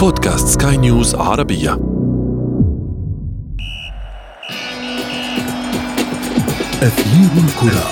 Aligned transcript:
بودكاست 0.00 0.62
سكاي 0.62 0.76
نيوز 0.76 1.14
عربية. 1.14 1.72
أثير 6.82 7.30
الكرة. 7.44 7.90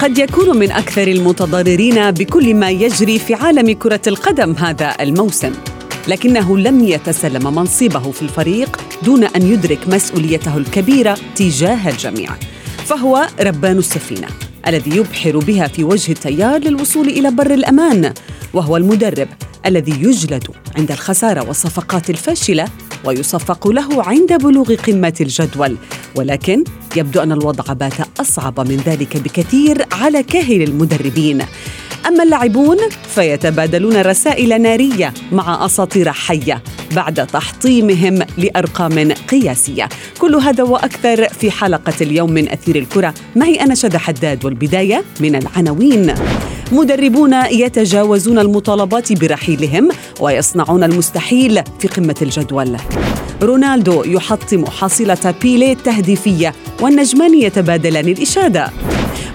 قد 0.00 0.18
يكون 0.18 0.56
من 0.56 0.72
أكثر 0.72 1.08
المتضررين 1.08 2.10
بكل 2.10 2.54
ما 2.54 2.70
يجري 2.70 3.18
في 3.18 3.34
عالم 3.34 3.72
كرة 3.72 4.00
القدم 4.06 4.52
هذا 4.52 4.94
الموسم. 5.00 5.52
لكنه 6.08 6.58
لم 6.58 6.84
يتسلم 6.84 7.54
منصبه 7.54 8.10
في 8.10 8.22
الفريق 8.22 8.81
دون 9.04 9.24
أن 9.24 9.42
يدرك 9.42 9.88
مسؤوليته 9.88 10.56
الكبيرة 10.56 11.18
تجاه 11.36 11.88
الجميع. 11.88 12.30
فهو 12.86 13.28
ربان 13.40 13.78
السفينة 13.78 14.28
الذي 14.66 14.96
يبحر 14.96 15.38
بها 15.38 15.68
في 15.68 15.84
وجه 15.84 16.12
التيار 16.12 16.60
للوصول 16.60 17.08
إلى 17.08 17.30
بر 17.30 17.54
الأمان 17.54 18.14
وهو 18.54 18.76
المدرب 18.76 19.28
الذي 19.66 19.92
يجلد 19.92 20.44
عند 20.76 20.90
الخسارة 20.90 21.48
والصفقات 21.48 22.10
الفاشلة 22.10 22.68
ويصفق 23.04 23.68
له 23.68 24.02
عند 24.02 24.32
بلوغ 24.32 24.74
قمة 24.74 25.14
الجدول. 25.20 25.76
ولكن 26.14 26.64
يبدو 26.96 27.20
أن 27.20 27.32
الوضع 27.32 27.72
بات 27.72 28.20
أصعب 28.20 28.60
من 28.60 28.76
ذلك 28.86 29.16
بكثير 29.16 29.86
على 29.92 30.22
كاهل 30.22 30.62
المدربين. 30.62 31.42
أما 32.06 32.22
اللاعبون 32.22 32.76
فيتبادلون 33.14 33.96
رسائل 33.96 34.62
نارية 34.62 35.14
مع 35.32 35.66
أساطير 35.66 36.12
حية 36.12 36.62
بعد 36.96 37.26
تحطيمهم 37.26 38.18
لأرقام 38.38 39.12
قياسية. 39.12 39.88
كل 40.18 40.34
هذا 40.34 40.62
وأكثر 40.62 41.28
في 41.28 41.50
حلقة 41.50 41.92
اليوم 42.00 42.30
من 42.32 42.48
أثير 42.48 42.76
الكرة. 42.76 43.14
معي 43.36 43.54
أنا 43.54 43.74
شذى 43.74 43.98
حداد 43.98 44.44
والبداية 44.44 45.04
من 45.20 45.36
العناوين. 45.36 46.14
مدربون 46.72 47.34
يتجاوزون 47.34 48.38
المطالبات 48.38 49.12
برحيلهم 49.12 49.88
ويصنعون 50.20 50.84
المستحيل 50.84 51.62
في 51.78 51.88
قمة 51.88 52.16
الجدول. 52.22 52.76
رونالدو 53.42 54.04
يحطم 54.04 54.66
حصيلة 54.66 55.34
بيليه 55.42 55.72
التهديفية 55.72 56.54
والنجمان 56.80 57.34
يتبادلان 57.34 58.08
الإشادة. 58.08 58.70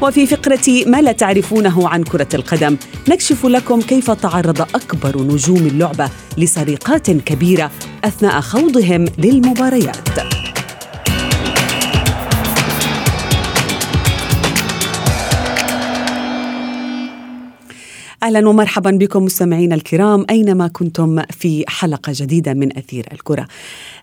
وفي 0.02 0.28
فقرة 0.28 0.86
ما 0.86 1.02
لا 1.02 1.12
تعرفونه 1.12 1.90
عن 1.90 2.04
كرة 2.04 2.28
القدم 2.34 2.78
نكشف 3.10 3.46
لكم 3.46 3.82
كيف 3.82 4.12
تعرض 4.12 4.62
أكبر 4.62 5.22
نجوم 5.22 5.58
اللعبة 5.58 6.10
لسرقات 6.38 7.12
كبيرة 7.12 7.72
أثناء 8.04 8.42
خوضهم 8.42 9.06
للمباريات. 9.18 10.10
أهلا 18.24 18.50
ومرحبا 18.50 18.92
بكم 18.92 19.26
مستمعينا 19.26 19.76
الكرام 19.76 20.26
أينما 20.30 20.68
كنتم 20.68 21.22
في 21.30 21.64
حلقة 21.68 22.14
جديدة 22.16 22.54
من 22.54 22.78
أثير 22.78 23.06
الكرة. 23.12 23.48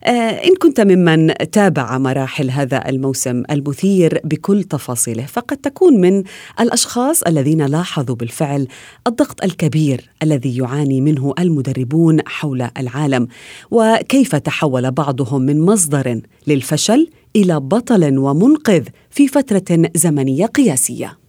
آه 0.04 0.10
إن 0.30 0.56
كنت 0.56 0.80
ممن 0.80 1.34
تابع 1.52 1.98
مراحل 1.98 2.50
هذا 2.50 2.88
الموسم 2.88 3.42
المثير 3.50 4.20
بكل 4.24 4.64
تفاصيله 4.64 5.26
فقد 5.26 5.56
تكون 5.56 6.00
من 6.00 6.22
الأشخاص 6.60 7.22
الذين 7.22 7.66
لاحظوا 7.66 8.16
بالفعل 8.16 8.68
الضغط 9.06 9.44
الكبير 9.44 10.10
الذي 10.22 10.56
يعاني 10.56 11.00
منه 11.00 11.34
المدربون 11.38 12.20
حول 12.26 12.68
العالم 12.78 13.28
وكيف 13.70 14.36
تحول 14.36 14.90
بعضهم 14.90 15.42
من 15.42 15.60
مصدر 15.60 16.20
للفشل 16.46 17.10
إلى 17.36 17.60
بطل 17.60 18.18
ومنقذ 18.18 18.82
في 19.10 19.28
فترة 19.28 19.90
زمنية 19.94 20.46
قياسية. 20.46 21.23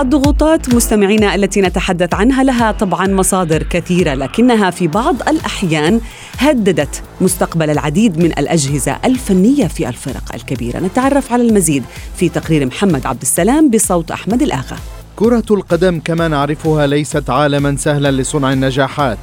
الضغوطات 0.00 0.74
مستمعينا 0.74 1.34
التي 1.34 1.60
نتحدث 1.60 2.14
عنها 2.14 2.44
لها 2.44 2.72
طبعا 2.72 3.06
مصادر 3.06 3.62
كثيرة 3.62 4.14
لكنها 4.14 4.70
في 4.70 4.88
بعض 4.88 5.28
الأحيان 5.28 6.00
هددت 6.38 7.02
مستقبل 7.20 7.70
العديد 7.70 8.18
من 8.18 8.38
الأجهزة 8.38 8.96
الفنية 9.04 9.66
في 9.66 9.88
الفرق 9.88 10.34
الكبيرة. 10.34 10.78
نتعرف 10.78 11.32
على 11.32 11.48
المزيد 11.48 11.84
في 12.16 12.28
تقرير 12.28 12.66
محمد 12.66 13.06
عبد 13.06 13.22
السلام 13.22 13.70
بصوت 13.70 14.10
أحمد 14.10 14.42
الاغا 14.42 14.76
كرة 15.16 15.44
القدم 15.50 16.00
كما 16.04 16.28
نعرفها 16.28 16.86
ليست 16.86 17.30
عالما 17.30 17.76
سهلا 17.76 18.10
لصنع 18.10 18.52
النجاحات 18.52 19.18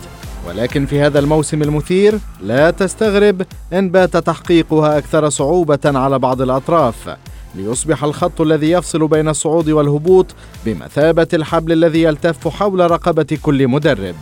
ولكن 0.47 0.85
في 0.85 1.01
هذا 1.01 1.19
الموسم 1.19 1.61
المثير 1.61 2.19
لا 2.41 2.71
تستغرب 2.71 3.41
إن 3.73 3.89
بات 3.89 4.17
تحقيقها 4.17 4.97
أكثر 4.97 5.29
صعوبة 5.29 5.79
على 5.85 6.19
بعض 6.19 6.41
الأطراف. 6.41 7.15
ليصبح 7.57 8.03
الخط 8.03 8.41
الذي 8.41 8.71
يفصل 8.71 9.07
بين 9.07 9.29
الصعود 9.29 9.69
والهبوط 9.69 10.35
بمثابة 10.65 11.27
الحبل 11.33 11.71
الذي 11.71 12.03
يلتف 12.03 12.47
حول 12.47 12.91
رقبة 12.91 13.37
كل 13.41 13.67
مدرب. 13.67 14.15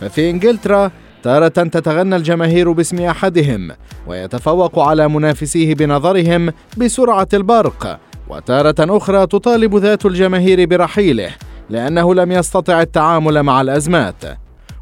ففي 0.00 0.30
إنجلترا 0.30 0.90
تارة 1.22 1.48
تتغنى 1.48 2.16
الجماهير 2.16 2.72
باسم 2.72 3.00
أحدهم 3.00 3.70
ويتفوق 4.06 4.78
على 4.78 5.08
منافسيه 5.08 5.74
بنظرهم 5.74 6.52
بسرعة 6.76 7.28
البرق، 7.34 8.00
وتارة 8.28 8.96
أخرى 8.96 9.26
تطالب 9.26 9.76
ذات 9.76 10.06
الجماهير 10.06 10.66
برحيله 10.66 11.30
لأنه 11.70 12.14
لم 12.14 12.32
يستطع 12.32 12.80
التعامل 12.80 13.42
مع 13.42 13.60
الأزمات. 13.60 14.24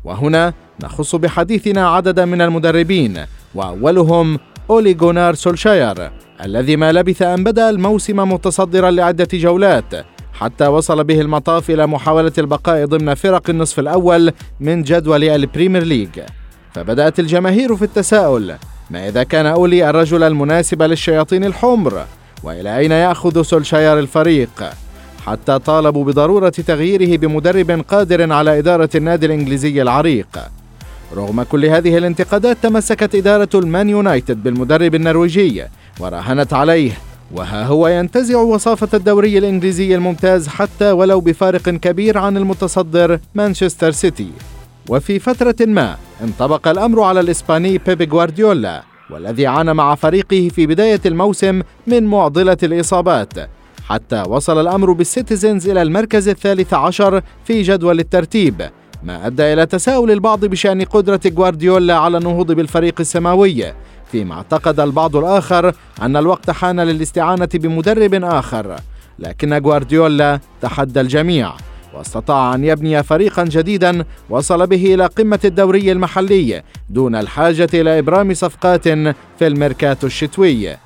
وهنا 0.05 0.53
نخص 0.83 1.15
بحديثنا 1.15 1.89
عددا 1.89 2.25
من 2.25 2.43
المدربين 2.43 3.25
وأولهم 3.55 4.39
أولي 4.71 4.95
جونار 4.95 5.35
سولشاير 5.35 6.11
الذي 6.45 6.77
ما 6.77 6.93
لبث 6.93 7.23
أن 7.23 7.45
بدأ 7.45 7.71
الموسم 7.71 8.33
متصدرا 8.33 8.91
لعدة 8.91 9.29
جولات 9.33 10.07
حتى 10.33 10.67
وصل 10.67 11.05
به 11.05 11.21
المطاف 11.21 11.71
إلى 11.71 11.87
محاولة 11.87 12.33
البقاء 12.39 12.85
ضمن 12.85 13.15
فرق 13.15 13.51
النصف 13.51 13.79
الأول 13.79 14.33
من 14.61 14.83
جدول 14.83 15.25
Premier 15.25 15.83
League. 15.83 16.21
فبدأت 16.75 17.19
الجماهير 17.19 17.77
في 17.77 17.83
التساؤل 17.83 18.55
ما 18.91 19.09
إذا 19.09 19.23
كان 19.23 19.47
أولي 19.47 19.91
الرجل 19.91 20.23
المناسب 20.23 20.83
للشياطين 20.83 21.45
الحمر؟ 21.45 22.05
وإلى 22.43 22.79
أين 22.79 22.93
يأخذ 22.93 23.43
سولشاير 23.43 23.99
الفريق؟ 23.99 24.71
حتى 25.27 25.59
طالبوا 25.59 26.05
بضرورة 26.05 26.49
تغييره 26.49 27.19
بمدرب 27.19 27.85
قادر 27.89 28.33
على 28.33 28.59
إدارة 28.59 28.91
النادي 28.95 29.27
الإنجليزي 29.27 29.83
العريق. 29.83 30.39
رغم 31.15 31.43
كل 31.43 31.65
هذه 31.65 31.99
الانتقادات 31.99 32.57
تمسكت 32.63 33.15
إدارة 33.15 33.49
المان 33.55 33.89
يونايتد 33.89 34.43
بالمدرب 34.43 34.95
النرويجي 34.95 35.65
وراهنت 36.01 36.53
عليه. 36.53 36.93
وها 37.35 37.65
هو 37.65 37.89
ينتزع 37.89 38.39
وصافة 38.39 38.89
الدوري 38.95 39.39
الإنجليزي 39.39 39.95
الممتاز 39.95 40.49
حتى 40.49 40.91
ولو 40.91 41.21
بفارق 41.21 41.63
كبير 41.63 42.19
عن 42.19 42.37
المتصدر 42.37 43.21
مانشستر 43.35 43.91
سيتي. 43.91 44.31
وفي 44.89 45.19
فترة 45.19 45.57
ما 45.61 45.97
انطبق 46.23 46.69
الأمر 46.69 47.03
على 47.03 47.21
الإسباني 47.21 47.79
بيب 47.79 48.15
غوارديولا 48.15 48.83
والذي 49.11 49.47
عانى 49.47 49.75
مع 49.75 49.95
فريقه 49.95 50.49
في 50.55 50.67
بداية 50.67 51.01
الموسم 51.07 51.63
من 51.87 52.05
معضلة 52.05 52.57
الإصابات. 52.63 53.33
حتى 53.89 54.23
وصل 54.29 54.61
الأمر 54.61 54.93
بالسيتيزنز 54.93 55.69
إلى 55.69 55.83
المركز 55.83 56.29
الثالث 56.29 56.75
عشر 56.75 57.23
في 57.45 57.63
جدول 57.63 58.01
الترتيب. 58.01 58.71
ما 59.03 59.27
أدى 59.27 59.53
إلى 59.53 59.67
تساؤل 59.67 60.11
البعض 60.11 60.45
بشأن 60.45 60.83
قدرة 60.83 61.21
غوارديولا 61.37 61.95
على 61.95 62.19
النهوض 62.19 62.53
بالفريق 62.53 62.95
السماوي. 63.01 63.65
فيما 64.13 64.35
اعتقد 64.35 64.81
البعض 64.81 65.17
الآخر 65.17 65.73
أن 66.03 66.17
الوقت 66.17 66.51
حان 66.51 66.81
للاستعانة 66.81 67.49
بمدرب 67.55 68.25
آخر. 68.25 68.77
لكن 69.19 69.53
غوارديولا 69.53 70.41
تحدى 70.63 71.01
الجميع 71.01 71.53
واستطاع 71.95 72.55
أن 72.55 72.65
يبني 72.65 73.03
فريقا 73.03 73.45
جديدا 73.45 74.05
وصل 74.31 74.67
به 74.67 74.95
إلى 74.95 75.07
قمة 75.07 75.41
الدوري 75.45 75.93
المحلي 75.93 76.63
دون 76.91 77.15
الحاجة 77.15 77.69
إلى 77.75 77.99
إبرام 77.99 78.35
صفقات 78.35 78.89
في 79.39 79.47
الميركاتو 79.47 80.07
الشتوي. 80.07 80.77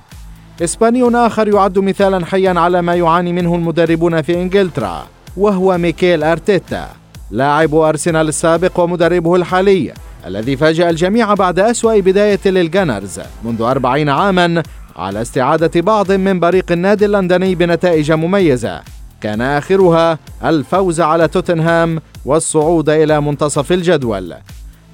إسباني 0.63 1.15
آخر 1.15 1.47
يعد 1.47 1.79
مثالا 1.79 2.25
حيا 2.25 2.59
على 2.59 2.81
ما 2.81 2.95
يعاني 2.95 3.33
منه 3.33 3.55
المدربون 3.55 4.21
في 4.21 4.41
إنجلترا 4.41 5.07
وهو 5.37 5.77
ميكيل 5.77 6.23
أرتيتا. 6.23 7.00
لاعب 7.31 7.75
أرسنال 7.75 8.27
السابق 8.27 8.79
ومدربه 8.79 9.35
الحالي 9.35 9.93
الذي 10.27 10.57
فاجأ 10.57 10.89
الجميع 10.89 11.33
بعد 11.33 11.59
أسوأ 11.59 11.99
بداية 11.99 12.39
لل 12.45 12.61
Gunners 12.61 13.19
منذ 13.43 13.61
أربعين 13.61 14.09
عاما 14.09 14.63
على 14.95 15.21
استعادة 15.21 15.81
بعض 15.81 16.11
من 16.11 16.39
بريق 16.39 16.71
النادي 16.71 17.05
اللندني 17.05 17.55
بنتائج 17.55 18.11
مميزة. 18.11 18.81
كان 19.21 19.41
آخرها 19.41 20.19
الفوز 20.43 21.01
على 21.01 21.27
توتنهام 21.27 22.01
والصعود 22.25 22.89
إلى 22.89 23.21
منتصف 23.21 23.71
الجدول. 23.71 24.33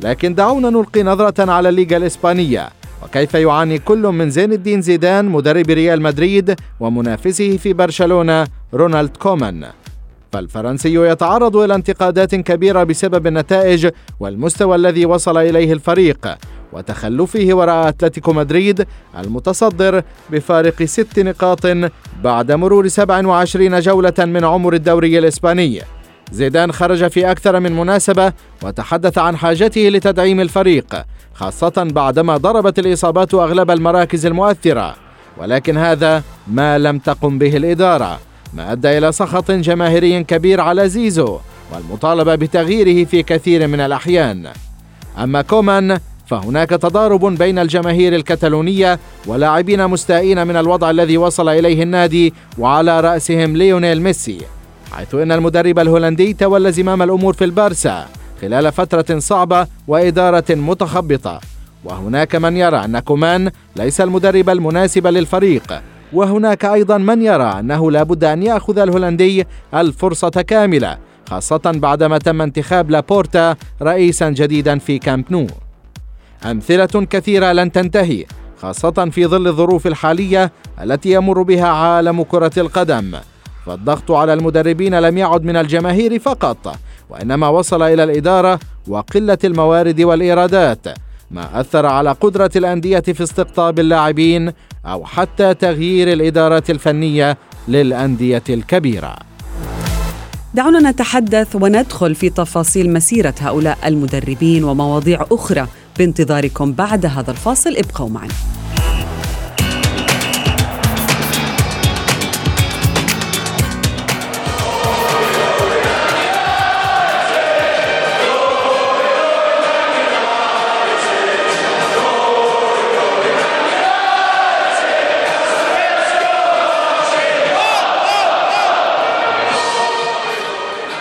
لكن 0.01 0.35
دعونا 0.35 0.69
نلقي 0.69 1.03
نظرة 1.03 1.51
على 1.51 1.69
الليغا 1.69 1.97
الإسبانية 1.97 2.69
وكيف 3.03 3.33
يعاني 3.33 3.79
كل 3.79 4.07
من 4.07 4.29
زين 4.29 4.53
الدين 4.53 4.81
زيدان 4.81 5.25
مدرب 5.25 5.69
ريال 5.69 6.01
مدريد 6.01 6.55
ومنافسه 6.79 7.57
في 7.57 7.73
برشلونة 7.73 8.47
رونالد 8.73 9.17
كومان. 9.17 9.65
فالفرنسي 10.31 10.93
يتعرض 10.93 11.57
إلى 11.57 11.75
انتقادات 11.75 12.35
كبيرة 12.35 12.83
بسبب 12.83 13.27
النتائج 13.27 13.89
والمستوى 14.19 14.75
الذي 14.75 15.05
وصل 15.05 15.37
إليه 15.37 15.73
الفريق 15.73 16.37
وتخلفه 16.73 17.47
وراء 17.51 17.89
أتلتيكو 17.89 18.33
مدريد 18.33 18.85
المتصدر 19.19 20.03
بفارق 20.31 20.83
ست 20.83 21.19
نقاط 21.19 21.67
بعد 22.23 22.51
مرور 22.51 22.87
27 22.87 23.79
جولة 23.79 24.13
من 24.19 24.43
عمر 24.45 24.73
الدوري 24.73 25.19
الإسباني. 25.19 25.81
زيدان 26.31 26.71
خرج 26.71 27.07
في 27.07 27.31
أكثر 27.31 27.59
من 27.59 27.71
مناسبة 27.71 28.33
وتحدث 28.63 29.17
عن 29.17 29.37
حاجته 29.37 29.81
لتدعيم 29.89 30.39
الفريق 30.39 31.05
خاصة 31.33 31.73
بعدما 31.77 32.37
ضربت 32.37 32.79
الإصابات 32.79 33.33
أغلب 33.33 33.71
المراكز 33.71 34.25
المؤثرة. 34.25 34.95
ولكن 35.37 35.77
هذا 35.77 36.23
ما 36.47 36.77
لم 36.77 36.99
تقم 36.99 37.37
به 37.37 37.57
الإدارة. 37.57 38.19
ما 38.57 38.71
أدى 38.71 38.97
إلى 38.97 39.11
سخط 39.11 39.51
جماهيري 39.51 40.23
كبير 40.23 40.61
على 40.61 40.89
زيزو 40.89 41.39
والمطالبة 41.73 42.35
بتغييره 42.35 43.05
في 43.05 43.23
كثير 43.23 43.67
من 43.67 43.79
الأحيان. 43.79 44.47
أما 45.17 45.41
كومان 45.41 45.99
فهناك 46.25 46.69
تضارب 46.69 47.25
بين 47.25 47.59
الجماهير 47.59 48.15
الكتالونية 48.15 48.99
ولاعبين 49.27 49.87
مستائين 49.87 50.47
من 50.47 50.55
الوضع 50.55 50.89
الذي 50.89 51.17
وصل 51.17 51.49
إليه 51.49 51.83
النادي 51.83 52.33
وعلى 52.57 52.99
رأسهم 52.99 53.57
ليونيل 53.57 54.01
ميسي 54.01 54.37
حيث 54.91 55.15
أن 55.15 55.31
المدرب 55.31 55.79
الهولندي 55.79 56.33
تولى 56.33 56.71
زمام 56.71 57.01
الأمور 57.01 57.33
في 57.33 57.45
البارسا 57.45 58.05
خلال 58.41 58.71
فترة 58.71 59.19
صعبة 59.19 59.67
وإدارة 59.87 60.45
متخبطة. 60.49 61.39
وهناك 61.85 62.35
من 62.35 62.57
يرى 62.57 62.77
أن 62.85 62.99
كومان 62.99 63.51
ليس 63.75 64.01
المدرب 64.01 64.49
المناسب 64.49 65.07
للفريق. 65.07 65.81
وهناك 66.13 66.65
أيضا 66.65 66.97
من 66.97 67.21
يرى 67.21 67.59
أنه 67.59 67.91
لا 67.91 68.03
بد 68.03 68.23
أن 68.23 68.43
يأخذ 68.43 68.79
الهولندي 68.79 69.47
الفرصة 69.73 70.29
كاملة 70.29 70.97
خاصة 71.29 71.61
بعدما 71.65 72.17
تم 72.17 72.41
انتخاب 72.41 72.91
لابورتا 72.91 73.55
رئيسا 73.81 74.29
جديدا 74.29 74.79
في 74.79 74.99
كامب 74.99 75.25
نو. 75.29 75.47
أمثلة 76.45 77.05
كثيرة 77.09 77.51
لن 77.51 77.71
تنتهي 77.71 78.25
خاصة 78.61 79.09
في 79.11 79.25
ظل 79.25 79.47
الظروف 79.47 79.87
الحالية 79.87 80.51
التي 80.83 81.11
يمر 81.11 81.41
بها 81.41 81.67
عالم 81.67 82.23
كرة 82.23 82.51
القدم. 82.57 83.17
فالضغط 83.65 84.11
على 84.11 84.33
المدربين 84.33 84.99
لم 84.99 85.17
يعد 85.17 85.43
من 85.43 85.55
الجماهير 85.55 86.19
فقط 86.19 86.75
وإنما 87.09 87.47
وصل 87.47 87.81
إلى 87.81 88.03
الإدارة 88.03 88.59
وقلة 88.87 89.37
الموارد 89.43 90.01
والإيرادات 90.01 90.87
ما 91.31 91.59
أثر 91.59 91.85
على 91.85 92.11
قدرة 92.11 92.51
الأندية 92.55 92.99
في 92.99 93.23
استقطاب 93.23 93.79
اللاعبين 93.79 94.51
أو 94.87 95.05
حتى 95.05 95.53
تغيير 95.53 96.13
الإدارات 96.13 96.69
الفنية 96.69 97.37
للأندية 97.67 98.43
الكبيرة. 98.49 99.15
دعونا 100.53 100.91
نتحدث 100.91 101.55
وندخل 101.55 102.15
في 102.15 102.29
تفاصيل 102.29 102.93
مسيرة 102.93 103.35
هؤلاء 103.39 103.77
المدربين 103.85 104.63
ومواضيع 104.63 105.25
أخرى 105.31 105.67
بانتظاركم 105.97 106.71
بعد 106.71 107.05
هذا 107.05 107.31
الفاصل 107.31 107.75
ابقوا 107.77 108.09
معنا. 108.09 108.33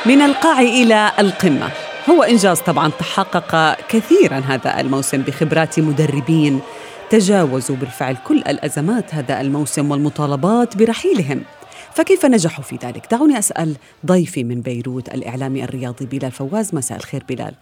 من 0.06 0.20
القاع 0.20 0.60
إلى 0.60 1.10
القمة. 1.18 1.68
هو 2.10 2.22
إنجاز 2.22 2.60
طبعا 2.60 2.88
تحقق 2.88 3.76
كثيرا 3.88 4.38
هذا 4.38 4.80
الموسم 4.80 5.22
بخبرات 5.22 5.80
مدربين 5.80 6.60
تجاوزوا 7.10 7.76
بالفعل 7.76 8.16
كل 8.26 8.38
الأزمات 8.38 9.14
هذا 9.14 9.40
الموسم 9.40 9.90
والمطالبات 9.90 10.76
برحيلهم. 10.76 11.42
فكيف 11.94 12.26
نجحوا 12.26 12.64
في 12.64 12.76
ذلك؟ 12.76 13.06
دعوني 13.10 13.38
أسأل 13.38 13.76
ضيفي 14.06 14.44
من 14.44 14.60
بيروت 14.60 15.14
الإعلامي 15.14 15.64
الرياضي 15.64 16.06
بلال 16.06 16.30
فواز. 16.30 16.74
مساء 16.74 16.98
الخير 16.98 17.22
بلال. 17.28 17.54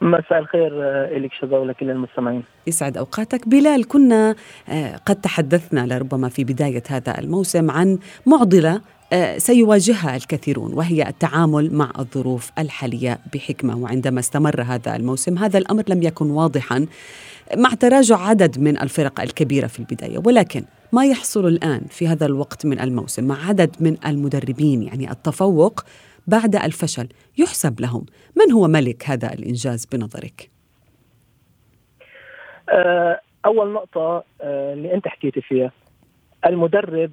مساء 0.00 0.38
الخير 0.38 0.70
إليك 1.16 1.32
شذا 1.40 1.56
ولكل 1.56 1.90
المستمعين. 1.90 2.42
يسعد 2.66 2.96
أوقاتك. 2.96 3.48
بلال 3.48 3.88
كنا 3.88 4.34
آه، 4.68 4.96
قد 5.06 5.20
تحدثنا 5.20 5.86
لربما 5.86 6.28
في 6.28 6.44
بداية 6.44 6.82
هذا 6.88 7.18
الموسم 7.18 7.70
عن 7.70 7.98
معضلة 8.26 8.74
آه، 8.74 8.97
سيواجهها 9.36 10.16
الكثيرون 10.16 10.74
وهي 10.74 11.08
التعامل 11.08 11.74
مع 11.74 11.92
الظروف 11.98 12.50
الحالية 12.58 13.18
بحكمة. 13.34 13.78
وعندما 13.78 14.20
استمر 14.20 14.62
هذا 14.62 14.96
الموسم 14.96 15.38
هذا 15.38 15.58
الأمر 15.58 15.82
لم 15.88 16.02
يكن 16.02 16.30
واضحا 16.30 16.86
مع 17.56 17.74
تراجع 17.74 18.16
عدد 18.16 18.58
من 18.60 18.78
الفرق 18.78 19.20
الكبيرة 19.20 19.66
في 19.66 19.78
البداية. 19.78 20.18
ولكن 20.26 20.64
ما 20.92 21.06
يحصل 21.06 21.46
الآن 21.46 21.80
في 21.90 22.08
هذا 22.08 22.26
الوقت 22.26 22.66
من 22.66 22.80
الموسم 22.80 23.24
مع 23.24 23.48
عدد 23.48 23.76
من 23.80 23.96
المدربين 24.06 24.82
يعني 24.82 25.10
التفوق 25.10 25.84
بعد 26.26 26.56
الفشل 26.56 27.08
يحسب 27.38 27.80
لهم. 27.80 28.06
من 28.36 28.52
هو 28.52 28.68
ملك 28.68 29.10
هذا 29.10 29.32
الإنجاز 29.32 29.86
بنظرك؟ 29.86 30.50
آه، 32.70 33.20
أول 33.46 33.72
نقطة 33.72 34.24
آه، 34.40 34.72
اللي 34.72 34.94
أنت 34.94 35.08
حكيتي 35.08 35.40
فيها. 35.40 35.72
المدرب 36.46 37.10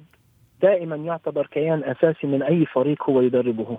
دائما 0.62 0.96
يعتبر 0.96 1.46
كيان 1.46 1.84
أساسي 1.84 2.26
من 2.26 2.42
أي 2.42 2.66
فريق 2.66 3.10
هو 3.10 3.20
يدربه 3.20 3.78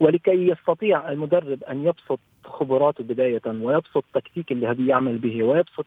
ولكي 0.00 0.48
يستطيع 0.48 1.12
المدرب 1.12 1.64
أن 1.64 1.84
يبسط 1.86 2.20
خبراته 2.44 3.04
بداية 3.04 3.42
ويبسط 3.46 4.04
التكتيك 4.16 4.52
هذه 4.52 4.88
يعمل 4.88 5.18
به 5.18 5.42
ويبسط 5.42 5.86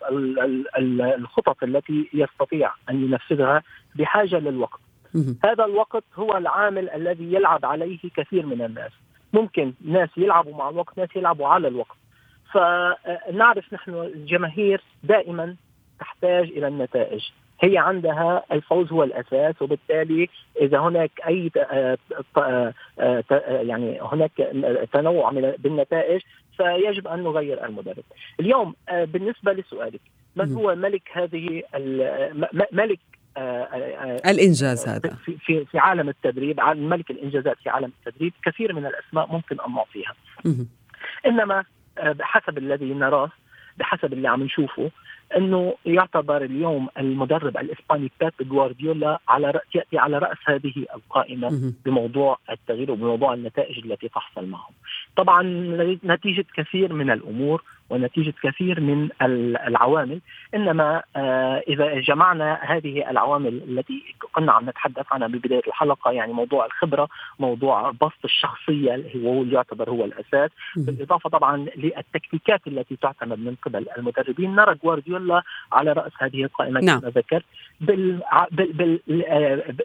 الخطط 1.18 1.64
التي 1.64 2.10
يستطيع 2.14 2.72
أن 2.90 3.04
ينفذها 3.04 3.64
بحاجة 3.96 4.40
للوقت. 4.40 4.80
هذا 5.44 5.66
الوقت 5.66 6.04
هو 6.16 6.38
العامل 6.38 6.90
الذي 6.90 7.34
يلعب 7.34 7.66
عليه 7.66 8.00
كثير 8.16 8.46
من 8.46 8.62
الناس. 8.62 8.92
ممكن 9.34 9.74
ناس 9.86 10.10
يلعبوا 10.18 10.58
مع 10.58 10.70
الوقت، 10.70 10.98
ناس 10.98 11.10
يلعبوا 11.16 11.48
على 11.48 11.68
الوقت. 11.68 11.98
فنعرف 12.52 13.74
نحن 13.74 13.94
الجماهير 13.94 14.82
دائما 15.04 15.56
تحتاج 16.00 16.50
إلى 16.50 16.68
النتائج. 16.68 17.22
هي 17.64 17.78
عندها 17.78 18.44
الفوز 18.52 18.92
هو 18.92 19.04
الأساس 19.04 19.62
وبالتالي 19.62 20.30
إذا 20.62 20.80
هناك 20.80 21.12
أي 21.28 21.52
آه، 21.58 21.98
آه، 22.38 22.74
آه، 23.00 23.24
يعني 23.48 24.00
هناك 24.02 24.32
تنوع 24.94 25.32
بالنتائج 25.58 26.22
فيجب 26.58 27.08
أن 27.08 27.24
نغير 27.24 27.66
المدرب. 27.66 28.04
اليوم 28.40 28.76
بالنسبة 28.92 29.54
لسؤالك 29.54 30.02
من 30.36 30.54
هو 30.54 30.76
ملك 30.76 31.10
هذه 31.14 31.64
ملك 32.72 33.00
الإنجاز 34.26 34.88
هذا؟ 34.88 35.18
في 35.26 35.38
في 35.38 35.66
في 35.66 35.78
عالم 35.78 36.10
التدريب 36.10 36.60
ملك 36.62 37.12
الإنجازات 37.12 37.58
في 37.64 37.70
عالم 37.70 37.92
التدريب 38.00 38.34
كثير 38.46 38.74
من 38.74 38.86
الأسماء 38.86 39.32
ممكن 39.32 39.58
أن 39.68 39.74
نعطيها. 39.74 40.14
إنما 41.26 41.64
بحسب 41.98 42.58
الذي 42.58 42.94
نراه 42.94 43.32
بحسب 43.78 44.14
اللي 44.14 44.28
عم 44.28 44.44
نشوفه 44.44 44.92
أنه 45.38 45.74
يعتبر 45.86 46.44
اليوم 46.44 46.88
المدرب 46.98 47.58
الإسباني 47.58 48.12
بيب 48.22 48.50
جوارديولا 48.50 49.20
على 49.28 49.60
يأتي 49.76 49.98
على 49.98 50.18
رأس 50.18 50.38
هذه 50.46 50.86
القائمة 50.96 51.74
بموضوع 51.86 52.38
التغيير 52.52 52.92
وبموضوع 52.92 53.34
النتائج 53.34 53.86
التي 53.86 54.08
تحصل 54.08 54.46
معه. 54.46 54.70
طبعا 55.16 55.44
نتيجة 56.04 56.46
كثير 56.56 56.94
من 56.94 57.12
الأمور 57.12 57.64
ونتيجة 57.90 58.34
كثير 58.44 58.80
من 58.80 59.10
العوامل 59.68 60.20
إنما 60.56 61.04
آه، 61.16 61.64
إذا 61.68 62.00
جمعنا 62.00 62.60
هذه 62.62 63.10
العوامل 63.10 63.62
التي 63.68 64.04
كنا 64.34 64.52
عم 64.52 64.70
نتحدث 64.70 65.06
عنها 65.12 65.28
ببداية 65.28 65.62
الحلقة 65.68 66.12
يعني 66.12 66.34
موضوع 66.34 66.66
الخبرة 66.66 67.08
موضوع 67.40 67.92
بسط 67.92 68.26
الشخصية 68.26 68.96
اللي 68.96 69.28
هو 69.28 69.44
يعتبر 69.44 69.90
هو 69.90 70.06
الأساس. 70.06 70.50
بالإضافة 70.76 71.30
طبعا 71.30 71.58
للتكتيكات 71.76 72.68
التي 72.68 72.96
تعتمد 72.96 73.40
من 73.40 73.56
قبل 73.62 73.86
المدربين. 73.98 74.56
نرى 74.56 74.76
جوارديولا 74.84 75.44
على 75.72 75.94
رأس 75.94 76.12
هذه 76.20 76.44
القائمة 76.44 76.80
نعم. 76.80 77.00
كما 77.00 77.10
ذكرت. 77.10 77.46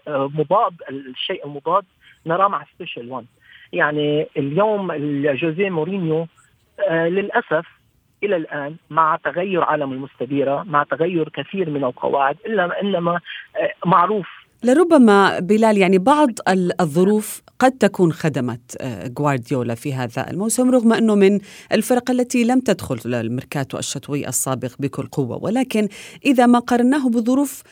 بالمضاد 0.06 0.74
الشيء 0.90 1.46
المضاد 1.46 1.84
نراه 2.26 2.48
مع 2.48 2.64
سبيشال 2.74 3.10
1 3.10 3.26
يعني 3.72 4.26
اليوم 4.36 4.92
جوزيه 5.34 5.70
مورينيو 5.70 6.26
آه 6.88 7.08
للأسف 7.08 7.66
إلى 8.22 8.36
الآن 8.36 8.76
مع 8.90 9.18
تغير 9.24 9.64
عالم 9.64 9.92
المستديرة 9.92 10.62
مع 10.62 10.82
تغير 10.82 11.28
كثير 11.28 11.70
من 11.70 11.84
القواعد 11.84 12.36
إلا 12.46 12.80
إنما 12.82 13.20
آه، 13.56 13.88
معروف. 13.88 14.26
لربما 14.64 15.38
بلال 15.38 15.78
يعني 15.78 15.98
بعض 15.98 16.30
الظروف 16.80 17.42
قد 17.58 17.72
تكون 17.72 18.12
خدمت 18.12 18.76
آه، 18.80 19.10
غوارديولا 19.18 19.74
في 19.74 19.94
هذا 19.94 20.30
الموسم 20.30 20.70
رغم 20.70 20.92
أنه 20.92 21.14
من 21.14 21.40
الفرق 21.72 22.10
التي 22.10 22.44
لم 22.44 22.60
تدخل 22.60 23.14
الميركاتو 23.14 23.78
الشتوي 23.78 24.28
السابق 24.28 24.70
بكل 24.78 25.06
قوة. 25.06 25.44
ولكن 25.44 25.88
إذا 26.24 26.46
ما 26.46 26.58
قارناه 26.58 27.08
بظروف 27.08 27.62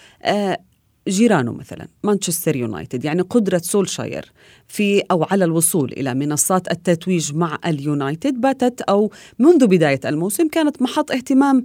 جيرانه 1.09 1.53
مثلا 1.53 1.89
مانشستر 2.05 2.57
يونايتد 2.57 3.05
يعني 3.05 3.23
قدرة 3.23 3.59
سولشاير 3.59 4.33
في 4.69 5.03
أو 5.11 5.27
على 5.31 5.45
الوصول 5.45 5.93
إلى 5.93 6.15
منصات 6.15 6.71
التتويج 6.71 7.35
مع 7.35 7.59
اليونايتد 7.67 8.41
باتت 8.41 8.81
أو 8.81 9.13
منذ 9.39 9.67
بداية 9.67 10.01
الموسم 10.05 10.49
كانت 10.49 10.83
محط 10.83 11.11
اهتمام 11.11 11.63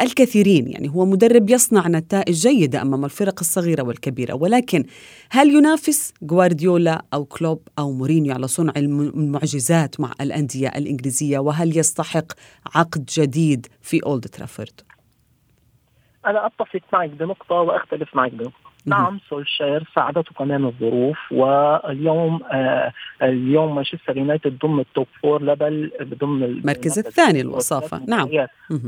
الكثيرين 0.00 0.68
يعني 0.68 0.88
هو 0.88 1.04
مدرب 1.04 1.50
يصنع 1.50 1.88
نتائج 1.88 2.34
جيدة 2.48 2.82
أمام 2.82 3.04
الفرق 3.04 3.40
الصغيرة 3.40 3.82
والكبيرة. 3.82 4.34
ولكن 4.34 4.84
هل 5.30 5.54
ينافس 5.54 6.12
غوارديولا 6.30 7.02
أو 7.14 7.24
كلوب 7.24 7.68
أو 7.78 7.92
مورينيو 7.92 8.34
على 8.34 8.48
صنع 8.48 8.72
المعجزات 8.76 10.00
مع 10.00 10.12
الأندية 10.20 10.68
الإنجليزية؟ 10.68 11.38
وهل 11.38 11.78
يستحق 11.78 12.32
عقد 12.74 13.04
جديد 13.04 13.66
في 13.82 14.00
أولد 14.06 14.24
ترافورد؟ 14.24 14.80
أنا 16.26 16.46
اتفق 16.46 16.80
معك 16.92 17.10
بنقطة 17.10 17.54
وأختلف 17.54 18.16
معك 18.16 18.32
بنقطة. 18.32 18.63
نعم 18.86 19.20
سولشاير 19.30 19.84
ساعدته 19.94 20.34
كمان 20.38 20.64
الظروف 20.64 21.18
واليوم 21.32 22.40
آه 22.52 22.92
اليوم 23.22 23.74
مانشستر 23.74 24.16
يونايتد 24.16 24.58
ضمن 24.58 24.80
ال 24.80 24.86
top 24.86 25.06
four 25.22 25.42
لا 25.42 25.58
بل 25.58 25.90
ضمن 26.02 26.44
المركز 26.44 26.98
الثاني 26.98 27.40
الوصافة 27.40 28.00
نعم. 28.08 28.28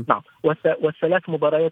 نعم. 0.07 0.21
والثلاث 0.63 1.29
مباريات 1.29 1.71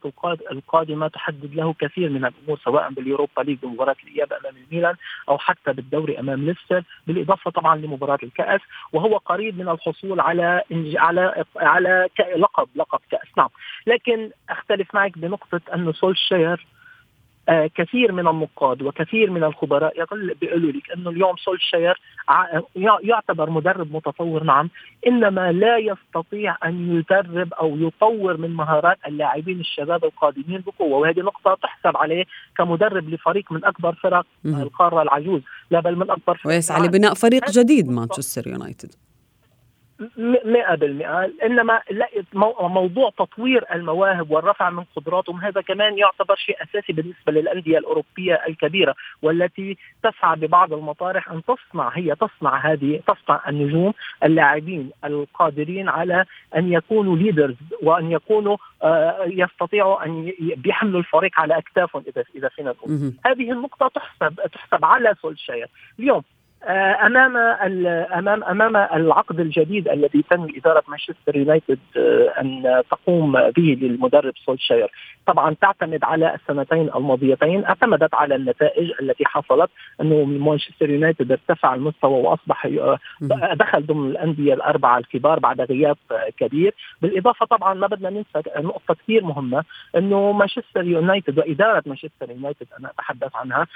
القادمة 0.51 1.07
تحدد 1.07 1.55
له 1.55 1.73
كثير 1.73 2.09
من 2.09 2.25
الأمور 2.25 2.59
سواء 2.63 2.91
بال 2.91 3.04
Europa 3.04 3.41
League 3.41 3.57
بمباراة 3.63 3.95
الإياب 4.03 4.33
أمام 4.33 4.53
الميلان 4.57 4.95
أو 5.29 5.37
حتى 5.37 5.73
بالدوري 5.73 6.19
أمام 6.19 6.45
ليستر 6.45 6.83
بالإضافة 7.07 7.51
طبعا 7.51 7.75
لمباراة 7.75 8.19
الكأس. 8.23 8.61
وهو 8.93 9.17
قريب 9.17 9.59
من 9.59 9.69
الحصول 9.69 10.19
على 10.19 10.61
على 10.95 11.43
على 11.55 12.07
لقب 12.35 12.67
لقب 12.75 12.99
كأس. 13.11 13.27
نعم. 13.37 13.49
لكن 13.87 14.29
أختلف 14.49 14.95
معك 14.95 15.17
بنقطة 15.17 15.61
انه 15.73 15.91
سولشاير 15.91 16.65
آه 17.49 17.69
كثير 17.75 18.11
من 18.11 18.27
النقاد 18.27 18.81
وكثير 18.81 19.31
من 19.31 19.43
الخبراء 19.43 19.93
بيقولوا 20.41 20.71
لك 20.71 20.91
انه 20.91 21.09
اليوم 21.09 21.35
سولشاير 21.37 22.01
يعتبر 23.03 23.49
مدرب 23.49 23.95
متطور 23.95 24.43
نعم 24.43 24.69
إنما 25.07 25.51
لا 25.51 25.77
يستطيع 25.77 26.57
أن 26.65 26.97
يدرب 26.97 27.53
أو 27.53 27.77
يطور 27.77 28.37
من 28.37 28.49
مهارات 28.49 28.97
اللاعبين 29.07 29.59
الشباب 29.59 30.05
القادمين 30.05 30.63
بقوة. 30.67 30.97
وهذه 30.97 31.19
نقطة 31.19 31.57
تحسب 31.63 31.97
عليه 31.97 32.25
كمدرب 32.57 33.09
لفريق 33.09 33.51
من 33.51 33.65
أكبر 33.65 33.93
فرق 33.93 34.25
القارة 34.45 35.01
العجوز 35.01 35.41
لا 35.71 35.79
بل 35.79 35.95
من 35.95 36.11
أكبر 36.11 36.37
فرق 36.37 36.47
ويسعى 36.47 36.81
لبناء 36.87 37.13
فريق 37.13 37.49
جديد 37.51 37.89
مانشستر 37.89 38.47
يونايتد. 38.47 38.95
مئة 40.45 40.75
بالمئة 40.75 41.31
إنما 41.43 41.81
موضوع 42.59 43.09
تطوير 43.09 43.65
المواهب 43.73 44.31
والرفع 44.31 44.69
من 44.69 44.83
قدراتهم 44.95 45.41
هذا 45.41 45.61
كمان 45.61 45.97
يعتبر 45.97 46.35
شيء 46.35 46.63
أساسي 46.63 46.93
بالنسبة 46.93 47.31
للأندية 47.31 47.77
الأوروبية 47.77 48.41
الكبيرة 48.47 48.95
والتي 49.21 49.77
تسعى 50.03 50.35
ببعض 50.35 50.73
المطارح 50.73 51.31
أن 51.31 51.41
تصنع 51.43 51.89
هي 51.89 52.15
تصنع 52.15 52.71
هذه 52.71 53.01
تصنع 53.07 53.41
النجوم 53.49 53.93
اللاعبين 54.23 54.91
القادرين 55.05 55.89
على 55.89 56.25
أن 56.55 56.73
يكونوا 56.73 57.17
ليدرز 57.17 57.55
وأن 57.81 58.11
يكونوا 58.11 58.57
يستطيعوا 59.25 60.05
أن 60.05 60.31
بيحملوا 60.39 60.99
الفريق 60.99 61.39
على 61.39 61.57
أكتافهم 61.57 62.03
إذا 62.07 62.23
إذا 62.35 62.47
فينا 62.49 62.69
نقول. 62.69 63.13
هذه 63.25 63.51
النقطة 63.51 63.87
تحسب 63.87 64.39
تحسب 64.53 64.85
على 64.85 65.15
سولشاير. 65.21 65.67
اليوم 65.99 66.23
أمام 66.67 67.37
امام 67.37 68.43
أمام 68.43 68.75
العقد 68.77 69.39
الجديد 69.39 69.87
الذي 69.87 70.23
تم 70.29 70.47
إدارة 70.57 70.83
مانشستر 70.87 71.35
يونايتد 71.35 71.79
أن 72.41 72.81
تقوم 72.91 73.31
به 73.31 73.77
للمدرب 73.81 74.33
سولشاير 74.45 74.91
طبعا 75.25 75.55
تعتمد 75.61 76.03
على 76.03 76.35
السنتين 76.35 76.89
الماضيتين 76.95 77.65
اعتمدت 77.65 78.13
على 78.13 78.35
النتائج 78.35 78.91
التي 79.01 79.25
حصلت 79.25 79.69
أنه 80.01 80.23
مانشستر 80.23 80.89
يونايتد 80.89 81.31
ارتفع 81.31 81.75
المستوى 81.75 82.21
وأصبح 82.21 82.67
دخل 83.53 83.85
ضمن 83.85 84.09
الأندية 84.11 84.53
الأربعة 84.53 84.97
الكبار 84.97 85.39
بعد 85.39 85.61
غياب 85.61 85.97
كبير. 86.37 86.73
بالإضافة 87.01 87.45
طبعا 87.45 87.73
ما 87.73 87.87
بدنا 87.87 88.09
ننسى 88.09 88.49
نقطة 88.57 88.93
كثير 88.93 89.23
مهمة 89.23 89.63
أنه 89.97 90.31
مانشستر 90.31 90.83
يونايتد 90.83 91.37
وإدارة 91.39 91.83
مانشستر 91.85 92.29
يونايتد 92.29 92.67
أنا 92.79 92.89
أتحدث 92.91 93.35
عنها 93.35 93.67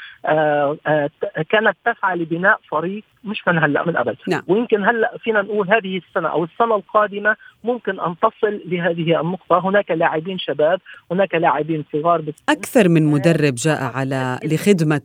كانت 1.49 1.77
تسعى 1.85 2.15
لبناء 2.17 2.59
فريق 2.79 3.03
مش 3.23 3.41
من 3.47 3.57
هلأ 3.57 3.85
من 3.85 3.97
قبل 3.97 4.15
نعم. 4.27 4.41
ويمكن 4.47 4.83
هلأ 4.83 5.17
فينا 5.23 5.41
نقول 5.41 5.67
هذه 5.69 5.97
السنة 5.97 6.29
أو 6.29 6.43
السنة 6.43 6.75
القادمة 6.75 7.35
ممكن 7.63 7.99
أن 7.99 8.15
تصل 8.21 8.61
لهذه 8.65 9.21
النقطة 9.21 9.69
هناك 9.69 9.91
لاعبين 9.91 10.37
شباب 10.39 10.79
هناك 11.11 11.35
لاعبين 11.35 11.85
صغار 11.93 12.23
أكثر 12.49 12.89
من 12.89 13.05
مدرب 13.05 13.55
جاء 13.55 13.83
على 13.83 14.39
لخدمة 14.43 15.01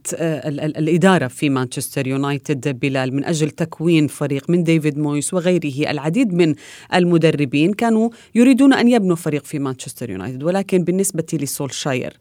الإدارة 0.78 1.26
في 1.26 1.50
مانشستر 1.50 2.06
يونايتد 2.06 2.80
بلال 2.80 3.14
من 3.16 3.24
أجل 3.24 3.50
تكوين 3.50 4.06
فريق 4.06 4.50
من 4.50 4.62
ديفيد 4.62 4.98
مويس 4.98 5.34
وغيره 5.34 5.90
العديد 5.90 6.34
من 6.34 6.54
المدربين 6.94 7.72
كانوا 7.72 8.10
يريدون 8.34 8.74
أن 8.74 8.88
يبنوا 8.88 9.16
فريق 9.16 9.44
في 9.44 9.58
مانشستر 9.58 10.10
يونايتد 10.10 10.42
ولكن 10.42 10.84
بالنسبة 10.84 11.26
لسولشاير 11.32 12.12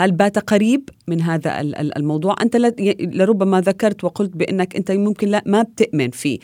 هل 0.00 0.12
بات 0.12 0.38
قريب 0.38 0.88
من 1.08 1.20
هذا 1.20 1.60
الموضوع؟ 1.96 2.34
أنت 2.42 2.56
لربما 3.00 3.60
ذكرت 3.60 4.04
وقلت 4.04 4.36
بأنك 4.36 4.76
أنت 4.76 4.90
ممكن 4.90 5.28
لا 5.28 5.42
ما 5.46 5.62
بتؤمن 5.62 6.10
في 6.10 6.38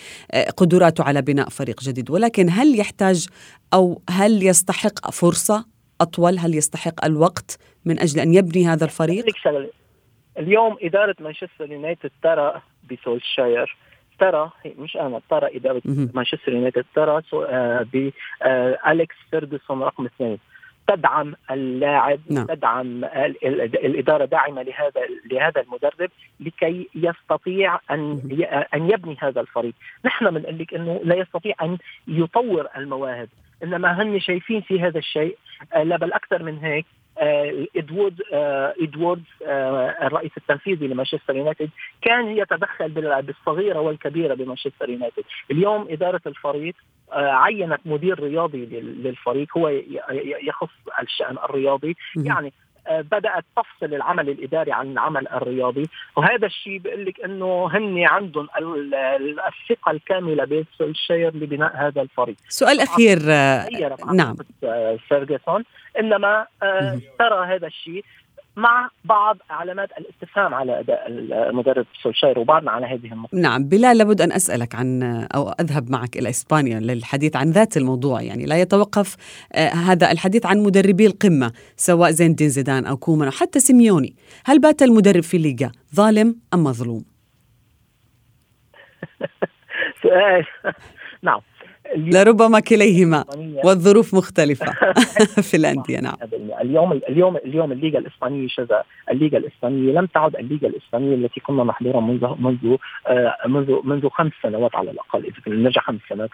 قدراته 0.56 1.04
على 1.04 1.22
بناء 1.22 1.48
فريق 1.48 1.80
جديد. 1.80 2.10
ولكن 2.10 2.46
هل 2.50 2.78
يحتاج 2.80 3.28
أو 3.74 4.02
هل 4.10 4.42
يستحق 4.42 5.10
فرصة 5.10 5.66
أطول؟ 6.00 6.38
هل 6.38 6.54
يستحق 6.54 7.04
الوقت 7.04 7.58
من 7.84 8.00
أجل 8.00 8.20
أن 8.20 8.34
يبني 8.34 8.66
هذا 8.66 8.84
الفريق؟ 8.84 9.24
اليوم 10.38 10.76
إدارة 10.82 11.16
مانشستر 11.20 11.72
يونايتد 11.72 12.10
ترى 12.22 12.62
بسولشاير. 12.90 13.76
ترى 14.20 14.50
مش 14.78 14.96
أنا 14.96 15.20
ترى 15.30 15.56
إدارة 15.56 15.82
مانشستر 15.86 16.52
يونايتد 16.52 16.84
ترى 16.94 17.22
باليكس 17.92 19.16
فيرجسون 19.30 19.82
رقم 19.82 20.06
اثنين. 20.06 20.38
تدعم 20.88 21.34
اللاعب 21.50 22.20
نعم. 22.30 22.46
تدعم 22.46 23.04
الإدارة 23.84 24.24
داعمة 24.24 24.62
لهذا 24.62 25.00
لهذا 25.30 25.60
المدرب 25.60 26.10
لكي 26.40 26.88
يستطيع 26.94 27.80
أن 27.90 28.20
أن 28.74 28.90
يبني 28.90 29.16
هذا 29.20 29.40
الفريق، 29.40 29.74
نحن 30.04 30.30
بنقول 30.30 30.58
لك 30.58 30.74
أنه 30.74 31.00
لا 31.04 31.14
يستطيع 31.14 31.54
أن 31.62 31.78
يطور 32.08 32.68
المواهب، 32.76 33.28
إنما 33.62 34.02
هن 34.02 34.20
شايفين 34.20 34.60
في 34.60 34.80
هذا 34.80 34.98
الشيء 34.98 35.38
لا 35.76 35.96
بل 35.96 36.12
أكثر 36.12 36.42
من 36.42 36.58
هيك 36.58 36.86
إدوارد 37.76 38.22
إدوارد 38.82 39.22
الرئيس 40.02 40.30
التنفيذي 40.36 40.86
لمانشستر 40.86 41.36
يونايتد 41.36 41.70
كان 42.02 42.36
يتدخل 42.36 42.88
بالصغيرة 43.22 43.80
والكبيرة 43.80 44.34
بمانشستر 44.34 44.90
يونايتد، 44.90 45.24
اليوم 45.50 45.86
إدارة 45.90 46.20
الفريق 46.26 46.74
عينت 47.12 47.80
مدير 47.84 48.20
رياضي 48.20 48.66
للفريق 48.80 49.58
هو 49.58 49.68
يخص 50.42 50.70
الشأن 51.02 51.36
الرياضي. 51.38 51.96
يعني 52.16 52.52
بدأت 52.90 53.44
تفصل 53.56 53.94
العمل 53.94 54.28
الإداري 54.28 54.72
عن 54.72 54.92
العمل 54.92 55.28
الرياضي. 55.28 55.88
وهذا 56.16 56.46
الشيء 56.46 56.78
بيقول 56.78 57.06
لك 57.06 57.20
إنه 57.20 57.68
هن 57.72 58.04
عندهم 58.04 58.48
الثقة 59.48 59.90
الكاملة 59.90 60.44
بسولشير 60.44 61.36
لبناء 61.36 61.76
هذا 61.76 62.02
الفريق. 62.02 62.36
سؤال 62.48 62.80
أخير 62.80 63.18
نعم. 64.14 64.36
فيرجسون 65.08 65.64
إنما 66.00 66.46
ترى 67.18 67.46
هذا 67.46 67.66
الشيء 67.66 68.04
مع 68.56 68.90
بعض 69.04 69.38
علامات 69.50 69.88
الاستفهام 69.98 70.54
على 70.54 70.80
أداء 70.80 71.04
المدرب 71.08 71.86
سولشاير 72.02 72.38
وبعدنا 72.38 72.70
على 72.70 72.86
هذه 72.86 73.12
النقطة. 73.12 73.38
نعم 73.38 73.64
بلال 73.64 73.98
لابد 73.98 74.20
أن 74.20 74.32
أسألك 74.32 74.74
عن 74.74 75.02
أو 75.34 75.48
أذهب 75.48 75.90
معك 75.90 76.16
إلى 76.16 76.28
إسبانيا 76.28 76.80
للحديث 76.80 77.36
عن 77.36 77.50
ذات 77.50 77.76
الموضوع 77.76 78.22
يعني 78.22 78.46
لا 78.46 78.60
يتوقف 78.60 79.16
هذا 79.88 80.12
الحديث 80.12 80.46
عن 80.46 80.58
مدربي 80.58 81.06
القمة 81.06 81.52
سواء 81.76 82.10
زين 82.10 82.30
الدين 82.30 82.48
زيدان 82.48 82.86
أو 82.86 82.96
كومان 82.96 83.28
أو 83.28 83.34
حتى 83.34 83.60
سيميوني، 83.60 84.16
هل 84.44 84.60
بات 84.60 84.82
المدرب 84.82 85.22
في 85.22 85.36
الليغا 85.36 85.72
ظالم 85.94 86.36
أم 86.54 86.64
مظلوم؟ 86.64 87.04
سؤال 90.02 90.46
نعم 91.22 91.40
لربما 91.96 92.60
كليهما. 92.60 93.24
والظروف 93.64 94.14
مختلفة. 94.14 94.66
في 95.48 95.56
الأندية 95.56 96.00
نعم. 96.00 96.14
اليوم 96.60 96.92
اليوم 96.92 97.36
اليوم 97.36 97.72
الليغا 97.72 97.98
الإسبانية 97.98 98.48
شذا 98.48 98.82
الليغا 99.10 99.38
الإسبانية 99.38 99.92
لم 99.92 100.06
تعد 100.06 100.36
الليغا 100.36 100.68
الإسبانية 100.68 101.14
التي 101.14 101.40
كنا 101.40 101.64
نحضرها 101.64 102.00
منذ 102.00 102.34
منذ 102.38 102.76
منذ 103.46 103.76
منذ 103.84 104.08
خمس 104.08 104.32
سنوات 104.42 104.76
على 104.76 104.90
الأقل 104.90 105.24
إذا 105.24 105.34
كنا 105.44 105.54
نرجع 105.54 105.80
خمس 105.80 106.00
سنوات 106.08 106.30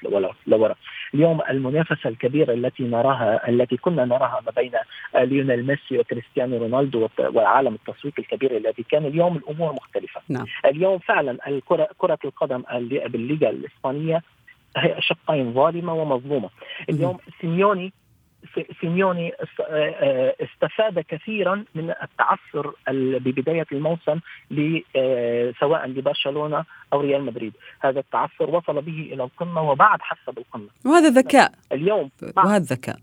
لورا 0.47 0.75
اليوم 1.15 1.41
المنافسة 1.51 2.09
الكبيرة 2.09 2.55
التي 2.55 2.83
نراها 2.83 3.49
التي 3.49 3.77
كنا 3.77 4.05
نراها 4.05 4.41
ما 4.47 4.53
بين 4.57 4.73
ليونيل 5.15 5.67
ميسي 5.67 5.99
وكريستيانو 5.99 6.57
رونالدو 6.59 7.09
وعالم 7.35 7.75
التسويق 7.75 8.15
الكبير 8.19 8.57
الذي 8.57 8.85
كان 8.91 9.07
اليوم 9.07 9.37
الأمور 9.37 9.73
مختلفة. 9.73 10.21
نعم. 10.29 10.47
اليوم 10.65 10.99
فعلا 10.99 11.49
الكرة 11.49 11.89
كرة 11.99 12.19
القدم 12.25 12.63
بالليغا 13.09 13.51
الإسبانية 13.51 14.23
هي 14.77 14.97
شقين 15.01 15.53
ظالمة 15.53 15.95
ومظلومة. 15.95 16.51
اليوم 16.91 17.19
سيميوني 17.41 17.93
سيميوني 18.81 19.33
استفاد 20.41 20.99
كثيرا 20.99 21.65
من 21.75 21.95
التعثر 22.03 22.75
ببداية 23.19 23.67
الموسم 23.73 24.21
سواء 25.61 25.87
لبرشلونة 25.87 26.65
أو 26.93 27.01
ريال 27.01 27.23
مدريد، 27.25 27.53
هذا 27.81 28.01
التعثر 28.01 28.51
وصل 28.51 28.83
به 28.83 29.09
إلى 29.13 29.25
القمة 29.25 29.71
وبعد 29.71 30.03
حسب 30.03 30.39
القمة. 30.39 30.69
وهذا 30.87 31.09
ذكاء. 31.09 31.53
اليوم 31.73 32.11
وهذا 32.37 32.65
ذكاء. 32.65 32.97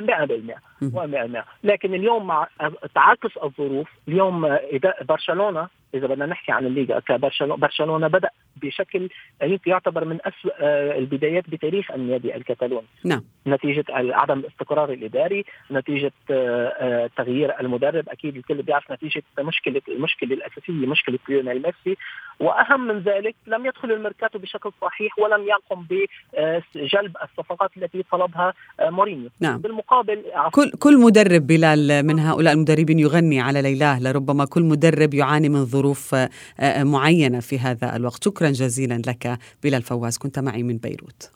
100% 0.00 0.56
100% 0.80 1.44
لكن 1.64 1.94
اليوم 1.94 2.26
مع 2.26 2.48
تعاكس 2.94 3.36
الظروف 3.42 3.88
اليوم 4.08 4.44
إذا 4.46 4.94
برشلونه 5.08 5.68
إذا 5.94 6.06
بدنا 6.06 6.26
نحكي 6.26 6.52
عن 6.52 6.66
الليغا 6.66 7.00
كبرشلونه 7.00 7.56
برشلونة 7.56 8.08
بدأ 8.08 8.30
بشكل 8.62 9.08
يمكن 9.42 9.70
يعتبر 9.70 10.04
من 10.04 10.18
اسوء 10.24 10.52
آه، 10.60 10.98
البدايات 10.98 11.50
بتاريخ 11.50 11.90
النادي 11.90 12.36
الكتالوني. 12.36 12.86
نعم. 13.04 13.22
نتيجة 13.46 13.84
عدم 13.90 14.38
الاستقرار 14.38 14.92
الإداري 14.92 15.44
نتيجة 15.70 16.12
آه، 16.30 16.68
آه، 16.68 17.10
تغيير 17.16 17.60
المدرب 17.60 18.08
أكيد 18.08 18.36
الكل 18.36 18.62
بيعرف 18.62 18.92
نتيجة 18.92 19.22
مشكلة 19.38 19.82
المشكلة 19.88 20.34
الأساسية 20.34 20.72
مشكلة 20.72 21.18
ليونيل 21.28 21.62
ميسي. 21.62 21.98
وأهم 22.40 22.86
من 22.86 22.98
ذلك 22.98 23.34
لم 23.46 23.66
يدخل 23.66 23.92
الميركاتو 23.92 24.38
بشكل 24.38 24.70
صحيح 24.82 25.18
ولم 25.18 25.42
يقم 25.48 25.86
بجلب 25.90 27.16
الصفقات 27.22 27.70
التي 27.76 28.02
طلبها 28.12 28.54
مورينيو. 28.80 29.30
نعم. 29.40 29.58
بالمقابل 29.58 30.22
كل 30.52 30.70
كل 30.70 31.00
مدرب 31.00 31.46
بلال 31.46 32.06
من 32.06 32.18
هؤلاء 32.18 32.54
المدربين 32.54 32.98
يغني 32.98 33.40
على 33.40 33.62
ليلاه 33.62 34.02
لربما 34.02 34.44
كل 34.44 34.62
مدرب 34.62 35.14
يعاني 35.14 35.48
من 35.48 35.64
ظروف 35.64 36.14
معينة 36.78 37.40
في 37.40 37.58
هذا 37.58 37.96
الوقت. 37.96 38.24
شكرا. 38.24 38.43
جزيلا 38.52 39.02
لك 39.06 39.38
بلال 39.62 39.82
فواز. 39.82 40.18
كنت 40.18 40.38
معي 40.38 40.62
من 40.62 40.76
بيروت. 40.76 41.30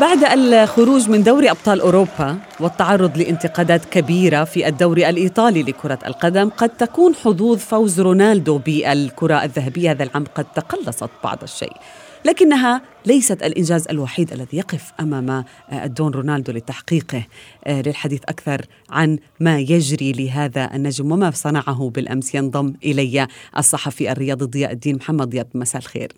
بعد 0.00 0.24
الخروج 0.24 1.08
من 1.08 1.22
دوري 1.22 1.50
أبطال 1.50 1.80
أوروبا 1.80 2.38
والتعرض 2.60 3.18
لانتقادات 3.18 3.84
كبيرة 3.84 4.44
في 4.44 4.68
الدوري 4.68 5.08
الإيطالي 5.08 5.62
لكرة 5.62 5.98
القدم 6.06 6.50
قد 6.50 6.68
تكون 6.68 7.14
حظوظ 7.14 7.58
فوز 7.58 8.00
رونالدو 8.00 8.58
بالكرة 8.58 9.44
الذهبية. 9.44 9.90
هذا 9.90 10.02
العام 10.02 10.24
قد 10.34 10.46
تقلصت 10.54 11.10
بعض 11.24 11.38
الشيء. 11.42 11.76
لكنها 12.24 12.82
ليست 13.06 13.42
الإنجاز 13.42 13.88
الوحيد 13.88 14.32
الذي 14.32 14.58
يقف 14.58 14.92
أمام 15.00 15.30
آه، 15.30 15.44
الدون 15.84 16.12
رونالدو 16.12 16.52
لتحقيقه. 16.52 17.26
آه، 17.66 17.82
للحديث 17.82 18.22
أكثر 18.28 18.60
عن 18.90 19.18
ما 19.40 19.58
يجري 19.58 20.12
لهذا 20.12 20.74
النجم 20.74 21.12
وما 21.12 21.30
صنعه 21.30 21.90
بالأمس. 21.94 22.34
ينضم 22.34 22.74
إلي 22.84 23.26
الصحفي 23.58 24.12
الرياضي 24.12 24.44
ضياء 24.44 24.72
الدين 24.72 24.96
محمد. 24.96 25.28
ضياء 25.30 25.46
مساء 25.54 25.82
الخير. 25.82 26.08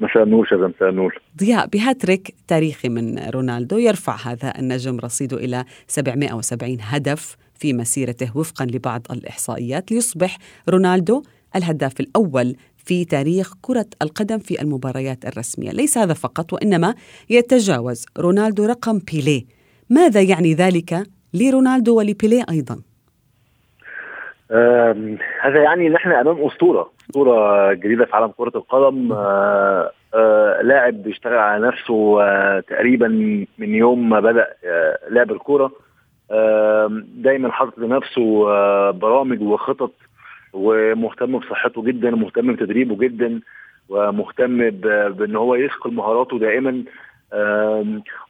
مساء 0.00 0.22
النور 0.22 0.46
شذا 0.46 0.66
مساء 0.76 0.88
النور. 0.88 1.18
ضياء 1.38 1.66
بهاتريك 1.66 2.34
تاريخي 2.48 2.88
من 2.88 3.18
رونالدو 3.18 3.78
يرفع 3.78 4.16
هذا 4.16 4.58
النجم 4.58 4.98
رصيده 4.98 5.36
إلى 5.36 5.64
770 5.86 6.78
هدف 6.80 7.36
في 7.54 7.72
مسيرته 7.72 8.36
وفقا 8.36 8.64
لبعض 8.64 9.06
الإحصائيات. 9.10 9.92
ليصبح 9.92 10.38
رونالدو 10.68 11.22
الهداف 11.56 12.00
الأول 12.00 12.56
في 12.88 13.04
تاريخ 13.04 13.54
كرة 13.62 13.86
القدم 14.02 14.38
في 14.38 14.62
المباريات 14.62 15.24
الرسمية. 15.24 15.70
ليس 15.70 15.98
هذا 15.98 16.14
فقط 16.14 16.52
وإنما 16.52 16.94
يتجاوز 17.30 18.06
رونالدو 18.18 18.66
رقم 18.66 18.98
بيليه. 19.12 19.44
ماذا 19.90 20.22
يعني 20.22 20.54
ذلك 20.54 21.02
لرونالدو 21.34 21.98
ولبيليه 21.98 22.44
أيضا؟ 22.50 22.76
هذا 25.42 25.62
يعني 25.62 25.86
ان 25.86 25.94
إحنا 25.94 26.20
أمام 26.20 26.46
أسطورة 26.46 26.90
أسطورة 27.00 27.72
جديدة 27.72 28.04
في 28.04 28.16
عالم 28.16 28.32
كرة 28.36 28.52
القدم. 28.54 29.12
آه 29.12 29.90
آه 30.14 30.62
لاعب 30.62 31.02
بيشتغل 31.02 31.38
على 31.38 31.66
نفسه 31.66 32.22
آه 32.22 32.60
تقريبا 32.60 33.08
من 33.58 33.74
يوم 33.74 34.08
ما 34.08 34.20
بدأ 34.20 34.46
لعب 35.10 35.32
الكورة. 35.32 35.72
دايما 37.14 37.50
حاطط 37.50 37.78
لنفسه 37.78 38.44
برامج 38.90 39.42
وخطط 39.42 39.92
ومهتم 40.52 41.38
بصحته 41.38 41.82
جدا 41.82 42.14
ومهتم 42.14 42.52
بتدريبه 42.52 42.96
جدا 42.96 43.40
ومهتم 43.88 44.70
بإن 45.10 45.36
هو 45.36 45.54
يثقل 45.54 45.92
مهاراته 45.92 46.38
دائما. 46.38 46.84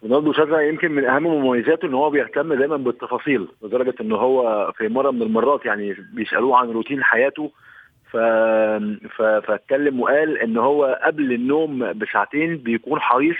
رونالدو 0.04 0.32
شاذا 0.32 0.60
يمكن 0.60 0.92
من 0.92 1.04
أهم 1.04 1.22
مميزاته 1.22 1.86
إن 1.86 1.94
هو 1.94 2.10
بيهتم 2.10 2.54
دايما 2.54 2.76
بالتفاصيل 2.76 3.48
لدرجة 3.62 3.94
إن 4.00 4.12
هو 4.12 4.70
في 4.76 4.88
مرة 4.88 5.10
من 5.10 5.22
المرات 5.22 5.66
يعني 5.66 5.96
بيسألوه 6.14 6.56
عن 6.56 6.70
روتين 6.70 7.04
حياته. 7.04 7.50
ف... 8.10 8.16
ف... 9.16 9.22
فاتكلم 9.22 10.00
وقال 10.00 10.38
إن 10.38 10.56
هو 10.56 11.00
قبل 11.04 11.32
النوم 11.32 11.92
بساعتين 11.92 12.56
بيكون 12.56 13.00
حريص 13.00 13.36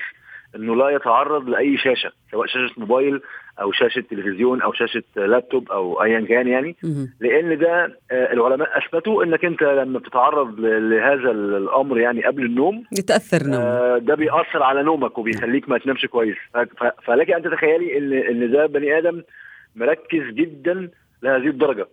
إنه 0.56 0.76
لا 0.76 0.88
يتعرض 0.88 1.48
لأي 1.48 1.76
شاشة 1.76 2.12
سواء 2.30 2.46
شاشة 2.46 2.74
موبايل 2.76 3.20
أو 3.60 3.72
شاشة 3.72 4.00
تلفزيون 4.10 4.62
أو 4.62 4.72
شاشة 4.72 5.02
لابتوب 5.16 5.72
أو 5.72 6.02
ايا 6.02 6.20
كان 6.20 6.48
يعني. 6.48 6.76
لأن 7.20 7.58
ده 7.58 7.98
آه، 8.10 8.32
العلماء 8.32 8.78
أثبتوا 8.78 9.24
إنك 9.24 9.44
أنت 9.44 9.62
لما 9.62 9.98
بتتعرض 9.98 10.60
لهذا 10.60 11.30
الأمر 11.30 11.98
يعني 11.98 12.24
قبل 12.24 12.44
النوم 12.44 12.84
يتأثر 12.92 13.46
نوم 13.46 13.60
آه، 13.60 13.98
ده 13.98 14.14
بيأثر 14.14 14.62
على 14.62 14.82
نومك 14.82 15.18
وبيخليك 15.18 15.68
ما 15.68 15.78
تنامش 15.78 16.06
كويس. 16.06 16.36
فلك 17.04 17.30
أن 17.30 17.42
تتخيلي 17.42 17.98
ان 17.98 18.12
إن 18.12 18.52
ده 18.52 18.66
بني 18.66 18.98
آدم 18.98 19.22
مركز 19.76 20.22
جدا 20.34 20.90
لهذه 21.22 21.48
الدرجة. 21.48 21.88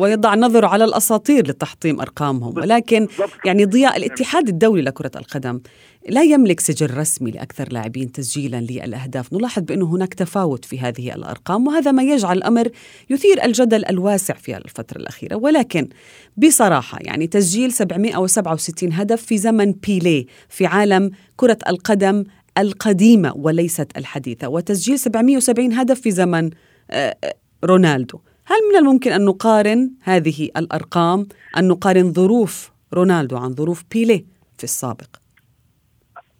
ويضع 0.00 0.34
نظره 0.34 0.66
على 0.66 0.84
الأساطير 0.84 1.48
لتحطيم 1.48 2.00
أرقامهم. 2.00 2.56
ولكن 2.56 3.08
يعني 3.44 3.64
ضياء 3.64 3.96
الاتحاد 3.96 4.48
الدولي 4.48 4.82
لكرة 4.82 5.10
القدم 5.16 5.60
لا 6.08 6.22
يملك 6.22 6.60
سجل 6.60 6.96
رسمي 6.96 7.30
لأكثر 7.30 7.72
لاعبين 7.72 8.12
تسجيلا 8.12 8.60
للأهداف. 8.60 9.32
نلاحظ 9.32 9.62
بأنه 9.62 9.86
هناك 9.86 10.14
تفاوت 10.14 10.64
في 10.64 10.80
هذه 10.80 11.14
الأرقام 11.14 11.66
وهذا 11.66 11.92
ما 11.92 12.02
يجعل 12.02 12.36
الأمر 12.36 12.68
يثير 13.10 13.44
الجدل 13.44 13.84
الواسع 13.84 14.34
في 14.34 14.56
الفترة 14.56 14.98
الأخيرة. 14.98 15.36
ولكن 15.36 15.88
بصراحة 16.36 16.98
يعني 17.00 17.26
تسجيل 17.26 17.72
767 17.72 18.92
هدف 18.92 19.22
في 19.22 19.38
زمن 19.38 19.72
بيليه 19.72 20.26
في 20.48 20.66
عالم 20.66 21.10
كرة 21.36 21.58
القدم 21.68 22.24
القديمة 22.58 23.32
وليست 23.36 23.96
الحديثة 23.96 24.48
وتسجيل 24.48 24.98
770 24.98 25.72
هدف 25.72 26.00
في 26.00 26.10
زمن 26.10 26.50
آه، 26.90 27.16
آه، 27.24 27.34
رونالدو. 27.64 28.18
هل 28.50 28.56
من 28.72 28.78
الممكن 28.78 29.10
أن 29.10 29.24
نقارن 29.24 29.90
هذه 30.04 30.48
الأرقام 30.56 31.26
أن 31.58 31.68
نقارن 31.68 32.12
ظروف 32.12 32.70
رونالدو 32.94 33.36
عن 33.36 33.50
ظروف 33.54 33.82
بيليه 33.92 34.24
في 34.58 34.64
السابق؟ 34.64 35.08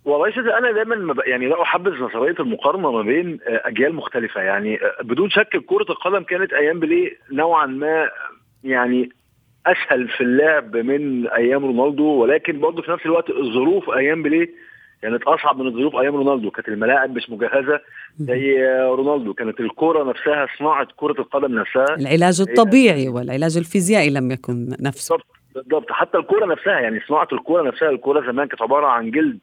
والله 0.05 0.59
أنا 0.59 0.73
دايما 0.73 1.15
يعني 1.27 1.47
لا 1.47 1.63
أحبذ 1.63 1.93
نظرية 1.93 2.35
المقارنة 2.41 2.91
ما 2.91 3.03
بين 3.03 3.39
آه، 3.49 3.63
أجيال 3.65 3.95
مختلفة. 3.95 4.41
يعني 4.41 4.75
آه، 4.75 5.03
بدون 5.03 5.31
شك 5.31 5.57
كرة 5.67 5.87
القدم 5.91 6.23
كانت 6.23 6.53
أيام 6.53 6.81
بيليه 6.81 7.11
نوعا 7.33 7.67
ما 7.67 8.11
يعني 8.65 9.11
أسهل 9.67 10.09
في 10.09 10.21
اللعب 10.21 10.77
من 10.77 11.29
أيام 11.29 11.65
رونالدو 11.65 12.05
ولكن 12.05 12.61
برضه 12.61 12.83
في 12.83 12.91
نفس 12.91 13.07
الوقت 13.07 13.31
الظروف 13.31 13.91
أيام 13.91 14.23
بيليه 14.23 14.49
كانت 15.03 15.23
أصعب 15.23 15.59
من 15.59 15.67
الظروف 15.67 15.97
أيام 15.97 16.17
رونالدو. 16.17 16.51
كانت 16.51 16.69
الملاعب 16.69 17.17
مش 17.17 17.31
مجهزة 17.31 17.81
زي 18.17 18.67
رونالدو. 18.81 19.35
كانت 19.35 19.61
الكرة 19.61 20.05
نفسها 20.05 20.47
صناعة 20.59 20.89
كرة 20.97 21.21
القدم 21.21 21.59
نفسها. 21.59 21.97
العلاج 22.01 22.41
الطبيعي 22.41 23.09
والعلاج 23.09 23.57
الفيزيائي 23.57 24.11
لم 24.11 24.31
يكن 24.31 24.77
نفسه. 24.81 25.17
بالضبط 25.17 25.27
بالضبط. 25.55 25.93
حتى 25.93 26.19
الكرة 26.19 26.47
نفسها 26.47 26.81
يعني 26.81 27.01
صناعة 27.09 27.29
الكرة 27.33 27.63
نفسها 27.63 27.91
الكرة 27.91 28.33
زمان 28.33 28.49
كانت 28.49 28.63
عبارة 28.63 28.87
عن 28.87 29.11
جلد 29.11 29.39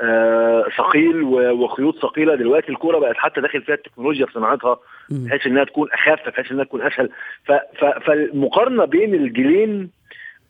آه 0.00 0.64
ثقيل 0.78 1.22
وخيوط 1.22 1.98
ثقيلة. 2.02 2.34
دلوقتي 2.34 2.68
الكوره 2.68 2.98
بقت 2.98 3.16
حتى 3.16 3.40
داخل 3.40 3.62
فيها 3.62 3.74
التكنولوجيا 3.74 4.26
في 4.26 4.32
صناعتها 4.32 4.78
بحيث 5.10 5.46
إنها 5.46 5.64
تكون 5.64 5.88
أخف 5.92 6.28
بحيث 6.28 6.52
إنها 6.52 6.64
تكون 6.64 6.82
أسهل. 6.82 7.10
فالمقارنة 8.06 8.84
بين 8.84 9.14
الجيلين 9.14 9.97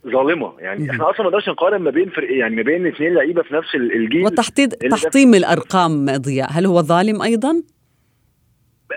ظالمة. 0.07 0.53
يعني 0.59 0.91
إحنا 0.91 1.11
أصلا 1.11 1.23
ما 1.23 1.27
نقدرش 1.27 1.49
نقارن 1.49 1.83
ما 1.83 1.91
بين 1.91 2.11
فرق 2.11 2.37
يعني 2.37 2.57
ما 2.57 2.63
بين 2.63 2.87
اثنين 2.87 3.15
لعيبة 3.15 3.43
في 3.43 3.55
نفس 3.55 3.75
الجيل. 3.75 4.25
وتحطيم 4.25 4.69
تحطيم 4.69 5.35
الأرقام 5.35 6.07
ضياء. 6.07 6.49
هل 6.51 6.67
هو 6.67 6.83
ظالم 6.83 7.23
أيضا؟ 7.23 7.53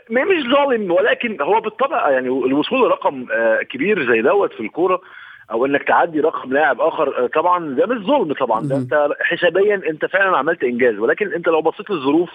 ما 0.09 0.23
مش 0.23 0.43
ظالم 0.55 0.91
ولكن 0.91 1.41
هو 1.41 1.59
بالطبع 1.61 2.09
يعني 2.09 2.27
الوصول 2.27 2.79
لرقم 2.81 3.25
آه، 3.31 3.59
كبير 3.61 4.11
زي 4.11 4.21
دوت 4.21 4.53
في 4.53 4.59
الكورة 4.59 5.01
أو 5.51 5.65
إنك 5.65 5.83
تعدي 5.83 6.19
رقم 6.19 6.53
لاعب 6.53 6.81
آخر 6.81 7.23
آه، 7.23 7.27
طبعا 7.27 7.75
ده 7.75 7.85
مش 7.85 8.05
ظلم 8.05 8.33
طبعا. 8.33 8.61
ده 8.67 8.77
أنت 8.77 9.07
حسابيا 9.21 9.81
أنت 9.89 10.05
فعلا 10.05 10.37
عملت 10.37 10.63
إنجاز. 10.63 10.99
ولكن 10.99 11.33
أنت 11.33 11.47
لو 11.47 11.61
بصيت 11.61 11.89
للظروف 11.89 12.29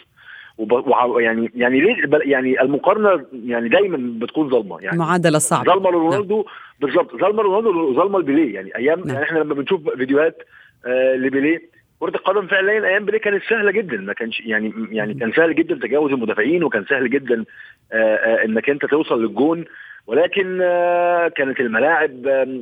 وب... 0.59 0.85
يعني 1.21 1.51
يعني 1.55 1.81
ليه 1.81 1.97
يعني 2.25 2.61
المقارنة 2.61 3.25
يعني 3.45 3.69
دايما 3.69 4.19
بتكون 4.21 4.51
ظلمه 4.51 4.81
يعني 4.81 4.99
معادلة 4.99 5.39
صعبة. 5.39 5.73
ظلمه 5.75 5.91
لرونالدو 5.91 6.37
نعم. 6.37 6.45
بالظبط 6.81 7.17
ظلمه 7.17 7.43
رونالدو 7.43 7.91
وظلمه 7.91 8.19
لبيليه. 8.19 8.55
يعني 8.55 8.77
أيام 8.77 8.99
نعم. 8.99 9.09
يعني 9.09 9.25
إحنا 9.25 9.39
لما 9.39 9.55
بنشوف 9.55 9.89
فيديوهات 9.91 10.43
آه 10.87 11.15
لبيليه 11.17 11.77
كرة 12.01 12.17
القدم 12.17 12.47
فعليا 12.47 12.87
أيام 12.87 13.05
بيليه 13.05 13.19
كانت 13.19 13.43
سهلة 13.51 13.71
جدا. 13.71 13.97
ما 13.97 14.13
كانش 14.13 14.41
يعني 14.41 14.73
يعني 14.91 15.15
كان 15.15 15.33
سهل 15.33 15.55
جدا 15.55 15.75
تجاوز 15.75 16.13
المدافعين 16.13 16.65
وكان 16.65 16.85
سهل 16.85 17.11
جدا 17.11 17.45
آه، 17.93 17.97
آه، 17.97 18.45
إنك 18.45 18.71
أنت 18.71 18.87
توصل 18.87 19.23
للجون. 19.23 19.65
ولكن 20.07 20.59
آه، 20.63 21.29
كانت 21.29 21.61
الملاعب 21.61 22.13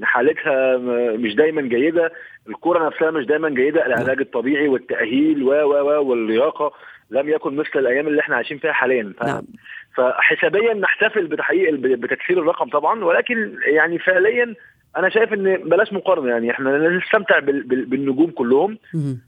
حالتها 0.02 0.76
مش 1.16 1.34
دايما 1.34 1.62
جيدة. 1.62 2.12
الكرة 2.48 2.86
نفسها 2.86 3.10
مش 3.10 3.26
دايما 3.26 3.48
جيدة. 3.48 3.86
العلاج 3.86 4.20
الطبيعي 4.20 4.68
والتأهيل 4.68 5.42
و 5.42 5.50
و 5.50 5.72
و 5.72 6.04
واللياقة. 6.04 6.72
لم 7.10 7.28
يكن 7.28 7.54
مثل 7.56 7.70
الأيام 7.76 8.06
اللي 8.08 8.20
إحنا 8.20 8.36
عايشين 8.36 8.58
فيها 8.58 8.72
حاليا. 8.72 9.12
ف... 9.20 9.24
نعم. 9.24 9.42
فحسابيا 9.96 10.74
نحتفل 10.74 11.26
بتحقيق 11.26 11.74
بتكسير 11.74 12.38
الرقم 12.38 12.68
طبعا 12.68 13.04
ولكن 13.04 13.52
يعني 13.74 13.98
فعليا 13.98 14.54
أنا 14.96 15.08
شايف 15.08 15.32
إن 15.32 15.56
بلاش 15.56 15.92
مقارنة 15.92 16.28
يعني 16.28 16.50
إحنا 16.50 16.88
نستمتع 16.88 17.38
بال... 17.38 17.62
بال... 17.62 17.84
بالنجوم 17.84 18.30
كلهم. 18.30 18.78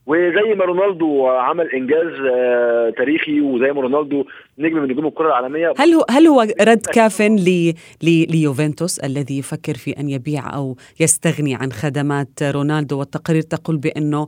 وزي 0.06 0.54
ما 0.56 0.64
رونالدو 0.64 1.26
عمل 1.26 1.70
إنجاز 1.72 2.20
آه، 2.36 2.90
تاريخي 2.96 3.40
وزي 3.40 3.72
ما 3.72 3.80
رونالدو 3.80 4.24
نجم 4.58 4.76
من 4.76 4.88
نجوم 4.88 5.06
الكرة 5.06 5.26
العالمية. 5.26 5.72
هل 5.78 5.92
هو 5.94 6.04
هل 6.10 6.26
هو 6.26 6.40
رد 6.60 6.86
كاف 6.94 7.20
ل- 7.22 7.74
ل- 8.02 8.26
ليوفنتوس 8.32 8.98
الذي 8.98 9.38
يفكر 9.38 9.74
في 9.74 9.90
أن 10.00 10.08
يبيع 10.08 10.54
أو 10.54 10.76
يستغني 11.00 11.54
عن 11.54 11.72
خدمات 11.72 12.42
رونالدو؟ 12.42 12.98
والتقارير 12.98 13.42
تقول 13.42 13.76
بأنه 13.76 14.26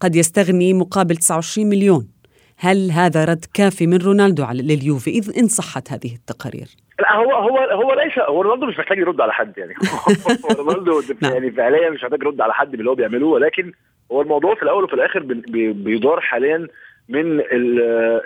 قد 0.00 0.16
يستغني 0.16 0.74
مقابل 0.74 1.16
29 1.16 1.66
مليون. 1.68 2.08
هل 2.58 2.90
هذا 2.90 3.24
رد 3.24 3.44
كافي 3.54 3.86
من 3.86 3.96
رونالدو 4.02 4.44
على 4.44 4.62
لليوفي 4.62 5.10
إذ 5.10 5.38
إن 5.38 5.48
صحت 5.48 5.92
هذه 5.92 6.14
التقارير 6.14 6.66
لا 7.00 7.16
هو 7.16 7.32
هو 7.32 7.58
هو 7.58 7.94
ليس 7.94 8.18
هو 8.18 8.42
رونالدو 8.42 8.66
مش 8.66 8.78
محتاج 8.78 8.98
يرد 8.98 9.20
على 9.20 9.32
حد 9.32 9.52
يعني 9.58 9.74
رونالدو 10.58 11.02
نعم. 11.22 11.32
يعني 11.32 11.50
فعليا 11.50 11.90
مش 11.90 12.02
محتاج 12.04 12.22
يرد 12.22 12.40
على 12.40 12.54
حد 12.54 12.70
باللي 12.70 12.90
هو 12.90 12.94
بيعمله 12.94 13.26
ولكن 13.26 13.72
هو 14.12 14.22
الموضوع 14.22 14.54
في 14.54 14.62
الأول 14.62 14.84
وفي 14.84 14.94
الآخر 14.94 15.20
بي- 15.22 15.34
بي- 15.48 15.72
بيدار 15.72 16.20
حاليا 16.20 16.66
من 17.08 17.42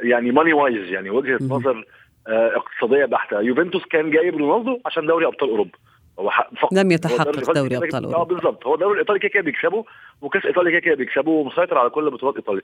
يعني 0.03 0.31
money 0.31 0.53
wise 0.53 0.90
يعني 0.93 1.11
وجهة. 1.11 1.38
نظر 1.43 1.85
آه، 2.29 2.57
اقتصادية 2.57 3.05
بحتة 3.05 3.40
يوفنتوس 3.40 3.85
كان 3.85 4.11
جايب 4.11 4.37
رونالدو 4.37 4.79
عشان 4.87 5.07
دوري 5.07 5.27
أبطال 5.27 5.51
أوروبا 5.51 5.71
هو 6.20 6.30
حق- 6.30 6.54
فقط. 6.61 6.72
لم 6.72 6.90
يتحقق 6.90 7.52
دوري 7.52 7.76
أبطال 7.76 8.04
آه 8.04 8.09
أوروبا. 8.14 8.35
بالظبط. 8.35 8.66
هو 8.66 8.74
الدوري 8.74 8.92
الايطالي 8.94 9.18
كده 9.18 9.28
كده 9.28 9.42
بيكسبه 9.42 9.85
وكأس 10.22 10.46
إيطاليا 10.46 10.70
كده 10.70 10.80
كده 10.80 10.94
بيكسبه 10.94 11.30
ومسيطر 11.30 11.78
على 11.78 11.90
كل 11.90 12.11
بطولات 12.11 12.37
إيطاليا. 12.37 12.62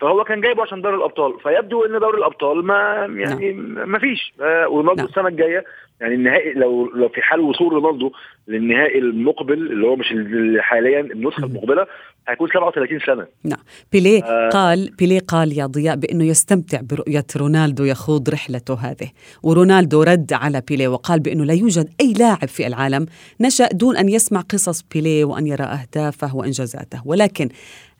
فهو 0.00 0.24
كان 0.24 0.40
جايبه 0.40 0.62
عشان 0.62 0.82
دوري 0.82 0.96
الأبطال. 0.96 1.40
فيبدو 1.40 1.84
إن 1.84 1.98
دوري 1.98 2.18
الأبطال 2.18 2.64
ما 2.64 3.06
يعني 3.16 3.52
ما 3.86 3.98
فيش. 3.98 4.32
آه 4.40 4.68
ورونالدو 4.68 4.96
نعم. 5.02 5.06
السنة 5.06 5.28
الجاية 5.28 5.64
يعني 6.00 6.14
النهائي 6.14 6.52
لو 6.52 6.86
لو 6.94 7.08
في 7.08 7.22
حال 7.22 7.40
وصول 7.40 7.72
رونالدو 7.72 8.12
للنهائي 8.48 8.98
المقبل 8.98 9.52
اللي 9.54 9.86
هو 9.86 9.96
مش 9.96 10.12
ال- 10.12 10.62
حاليا 10.62 11.00
النسخة. 11.00 11.44
المقبلة 11.44 11.86
هيكون 12.28 12.48
37 12.48 12.98
سنة. 13.06 13.26
نعم. 13.44 13.58
بيليه 13.92 14.24
آه. 14.24 14.48
قال 14.48 14.90
بيليه 14.98 15.20
قال 15.28 15.58
يا 15.58 15.66
ضياء 15.66 15.96
بأنه 15.96 16.24
يستمتع 16.24 16.80
برؤية 16.80 17.24
رونالدو 17.36 17.84
يخوض 17.84 18.28
رحلته 18.30 18.74
هذه. 18.74 19.10
ورونالدو 19.42 20.02
رد 20.02 20.32
على 20.32 20.62
بيليه 20.68 20.88
وقال 20.88 21.20
بأنه 21.20 21.44
لا 21.44 21.54
يوجد 21.54 21.88
أي 22.00 22.12
لاعب 22.12 22.48
في 22.48 22.66
العالم 22.66 23.06
نشأ 23.40 23.68
دون 23.72 23.96
أن 23.96 24.08
يسمع 24.08 24.40
قصص 24.40 24.82
بيليه 24.82 25.24
وأن 25.24 25.46
يرى 25.46 25.64
أهدافه 25.64 26.36
وإنجازاته. 26.36 27.02
ولكن 27.04 27.48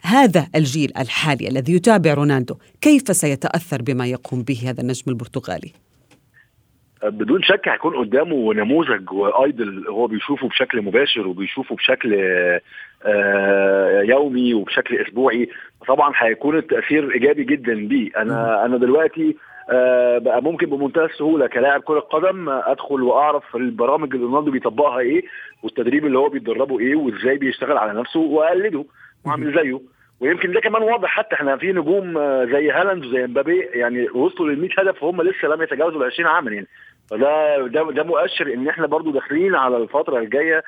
هذا 0.03 0.47
الجيل 0.55 0.93
الحالي 0.99 1.49
الذي 1.49 1.73
يتابع 1.73 2.15
رونالدو 2.15 2.55
كيف 2.81 3.03
سيتأثر 3.03 3.83
بما 3.83 4.07
يقوم 4.07 4.43
به 4.43 4.71
هذا 4.71 4.81
النجم 4.81 5.05
البرتغالي؟ 5.09 5.73
بدون 7.03 7.43
شك 7.43 7.69
هيكون 7.69 7.97
قدامه 7.97 8.55
نموذج 8.55 9.13
وأيدل. 9.13 9.89
هو 9.89 10.07
بيشوفه 10.07 10.49
بشكل 10.49 10.83
مباشر 10.83 11.27
وبيشوفه 11.27 11.75
بشكل 11.75 12.15
آه، 12.15 12.61
يومي 14.05 14.55
وبشكل 14.55 14.97
أسبوعي. 14.97 15.49
طبعا 15.89 16.13
هيكون 16.17 16.59
التأثير 16.59 17.13
إيجابي 17.15 17.45
جدا 17.45 17.75
بيه. 17.75 18.11
أنا 18.17 18.65
أنا 18.65 18.77
دلوقتي 18.77 19.37
آه، 19.71 20.19
بقى 20.19 20.43
ممكن 20.43 20.67
بمنتهى 20.67 21.05
السهولة 21.05 21.47
كلاعب 21.47 21.81
كرة 21.81 22.01
قدم 22.01 22.49
آه، 22.49 22.73
أدخل 22.73 23.03
وأعرف 23.03 23.57
البرامج 23.57 24.15
اللي 24.15 24.27
رونالدو 24.27 24.51
بيطبقها 24.51 24.99
إيه 24.99 25.23
والتدريب 25.63 26.07
اللي 26.07 26.19
هو 26.19 26.29
بيتدربه 26.29 26.81
إيه 26.81 26.97
وإزاي 26.97 27.39
بيشتغل 27.39 27.77
على 27.79 28.01
نفسه 28.01 28.21
وأقلده 28.21 28.85
وأعمل 29.27 29.55
زيه. 29.63 29.81
ويمكن 30.21 30.53
ده 30.53 30.61
كمان 30.61 30.83
واضح 30.83 31.09
حتى 31.09 31.35
إحنا 31.35 31.57
في 31.57 31.73
نجوم 31.73 32.19
آه، 32.19 32.45
زي 32.45 32.71
هالاند 32.71 33.05
وزي 33.05 33.27
مبابي 33.27 33.59
يعني 33.61 34.09
وصلوا 34.11 34.49
لل 34.49 34.61
100 34.61 34.71
هدف 34.79 35.03
وهم 35.03 35.23
لسه 35.23 35.49
لم 35.49 35.63
يتجاوزوا 35.63 36.01
ال 36.01 36.07
20 36.13 36.29
عاما 36.29 36.51
يعني. 36.51 36.67
فده 37.11 37.67
ده 37.67 37.91
ده 37.91 38.03
مؤشر 38.03 38.55
إن 38.55 38.69
إحنا 38.69 38.87
برضو 38.87 39.11
داخلين 39.11 39.55
على 39.55 39.77
الفترة 39.77 40.19
الجاية 40.19 40.63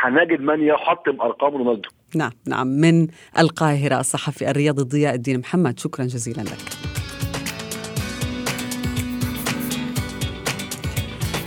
هنجد 0.00 0.40
من 0.40 0.60
يحطم 0.62 1.20
ارقام 1.20 1.56
رونالدو. 1.56 1.88
نعم 2.14 2.30
نعم 2.46 2.66
من 2.66 3.06
القاهرة 3.38 4.00
الصحفي 4.00 4.50
الرياضي 4.50 4.82
ضياء 4.82 5.14
الدين 5.14 5.38
محمد. 5.38 5.78
شكرا 5.78 6.04
جزيلا 6.04 6.42
لك. 6.42 6.58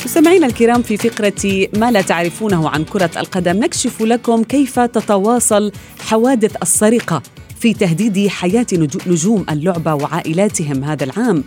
مستمعينا 0.05 0.47
الكرام 0.47 0.81
في 0.81 0.97
فقرة 0.97 1.67
ما 1.79 1.91
لا 1.91 2.01
تعرفونه 2.01 2.69
عن 2.69 2.83
كرة 2.83 3.09
القدم 3.17 3.57
نكشف 3.63 4.01
لكم 4.01 4.43
كيف 4.43 4.79
تتواصل 4.79 5.71
حوادث 5.99 6.55
السرقة 6.61 7.21
في 7.59 7.73
تهديد 7.73 8.27
حياة 8.27 8.65
نجو- 8.73 8.99
نجوم 9.07 9.45
اللعبة 9.49 9.93
وعائلاتهم 9.93 10.83
هذا 10.83 11.03
العام. 11.03 11.43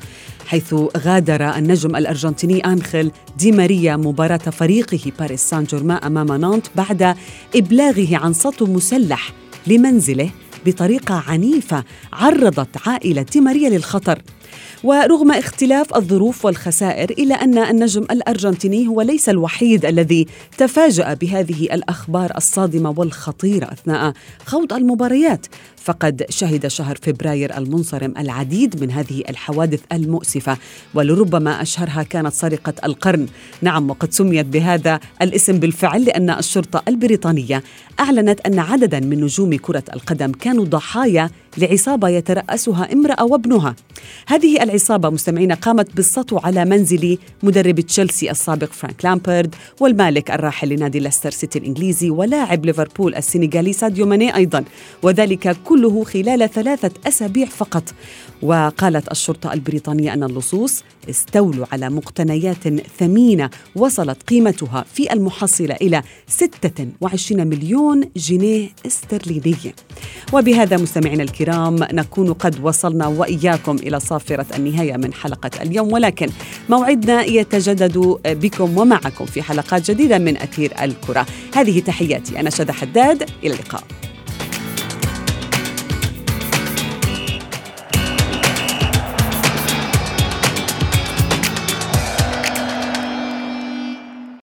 حيث 0.46 0.74
غادر 0.96 1.56
النجم 1.56 1.96
الأرجنتيني 1.96 2.60
أنخيل 2.60 3.10
دي 3.38 3.52
ماريا 3.52 3.96
مباراة 3.96 4.36
فريقه 4.36 5.12
باريس 5.18 5.40
سان 5.40 5.64
جيرمان 5.64 5.96
أمام 5.96 6.32
نانت 6.32 6.66
بعد 6.76 7.16
إبلاغه 7.56 8.16
عن 8.16 8.32
سطو 8.32 8.66
مسلح 8.66 9.32
لمنزله 9.66 10.30
بطريقة 10.66 11.24
عنيفة 11.28 11.84
عرضت 12.12 12.88
عائلة 12.88 13.22
دي 13.22 13.40
ماريا 13.40 13.70
للخطر. 13.70 14.22
ورغم 14.84 15.30
اختلاف 15.30 15.96
الظروف 15.96 16.44
والخسائر 16.44 17.10
الا 17.10 17.34
أن 17.34 17.58
النجم 17.58 18.02
الأرجنتيني 18.02 18.88
هو 18.88 19.02
ليس 19.02 19.28
الوحيد 19.28 19.84
الذي 19.86 20.26
تفاجأ 20.58 21.14
بهذه 21.14 21.62
الأخبار 21.62 22.32
الصادمة 22.36 22.94
والخطيرة 22.96 23.64
أثناء 23.72 24.12
خوض 24.46 24.72
المباريات 24.72 25.46
فقد 25.76 26.26
شهد 26.28 26.66
شهر 26.66 26.98
فبراير 27.02 27.56
المنصرم 27.56 28.14
العديد 28.18 28.82
من 28.82 28.90
هذه 28.90 29.22
الحوادث 29.28 29.80
المؤسفة 29.92 30.56
ولربما 30.94 31.62
أشهرها 31.62 32.02
كانت 32.02 32.32
سرقة 32.32 32.74
القرن. 32.84 33.26
نعم 33.62 33.90
وقد 33.90 34.12
سميت 34.12 34.46
بهذا 34.46 35.00
الاسم 35.22 35.58
بالفعل 35.58 36.04
لأن 36.04 36.30
الشرطة 36.30 36.82
البريطانية 36.88 37.62
أعلنت 38.00 38.40
أن 38.40 38.58
عددا 38.58 39.00
من 39.00 39.20
نجوم 39.20 39.56
كرة 39.56 39.84
القدم 39.94 40.32
كانوا 40.32 40.64
ضحايا 40.64 41.30
لعصابة 41.58 42.08
يترأسها 42.08 42.92
امرأة 42.92 43.24
وابنها. 43.24 43.76
هذه 44.26 44.62
العصابة 44.62 45.10
مستمعين 45.10 45.52
قامت 45.52 45.96
بالسطو 45.96 46.38
على 46.38 46.64
منزل 46.64 47.18
مدرب 47.42 47.80
تشيلسي 47.80 48.30
السابق 48.30 48.72
فرانك 48.72 49.04
لامبرد 49.04 49.54
والمالك 49.80 50.30
الراحل 50.30 50.68
لنادي 50.68 50.98
ليستر 50.98 51.30
سيتي 51.30 51.58
الإنجليزي 51.58 52.10
ولاعب 52.10 52.66
ليفربول 52.66 53.14
السنغالي 53.14 53.72
ساديو 53.72 54.06
ماني 54.06 54.36
أيضا. 54.36 54.64
وذلك 55.02 55.56
كله 55.64 56.04
خلال 56.04 56.50
ثلاثة 56.50 56.90
أسابيع 57.06 57.46
فقط. 57.46 57.82
وقالت 58.42 59.10
الشرطة 59.12 59.52
البريطانية 59.52 60.14
أن 60.14 60.22
اللصوص 60.22 60.82
استولوا 61.10 61.66
على 61.72 61.90
مقتنيات 61.90 62.68
ثمينة 62.98 63.50
وصلت 63.76 64.22
قيمتها 64.22 64.84
في 64.94 65.12
المحصلة 65.12 65.74
إلى 65.74 66.02
26 66.26 67.46
مليون 67.46 68.04
جنيه 68.16 68.68
استرليني. 68.86 69.74
وبهذا 70.32 70.76
مستمعينا 70.76 71.22
الكرام 71.22 71.76
نكون 71.92 72.32
قد 72.32 72.60
وصلنا 72.62 73.06
وإياكم 73.06 73.76
إلى 73.76 74.00
صافرة 74.00 74.46
النهاية 74.56 74.96
من 74.96 75.14
حلقة 75.14 75.50
اليوم. 75.62 75.92
ولكن 75.92 76.28
موعدنا 76.68 77.24
يتجدد 77.24 77.98
بكم 78.26 78.78
ومعكم 78.78 79.26
في 79.26 79.42
حلقات 79.42 79.90
جديدة 79.90 80.18
من 80.18 80.36
أثير 80.36 80.72
الكرة. 80.82 81.26
هذه 81.54 81.80
تحياتي 81.80 82.40
أنا 82.40 82.50
شذى 82.50 82.72
حداد. 82.72 83.22
إلى 83.44 83.54
اللقاء. 83.54 83.82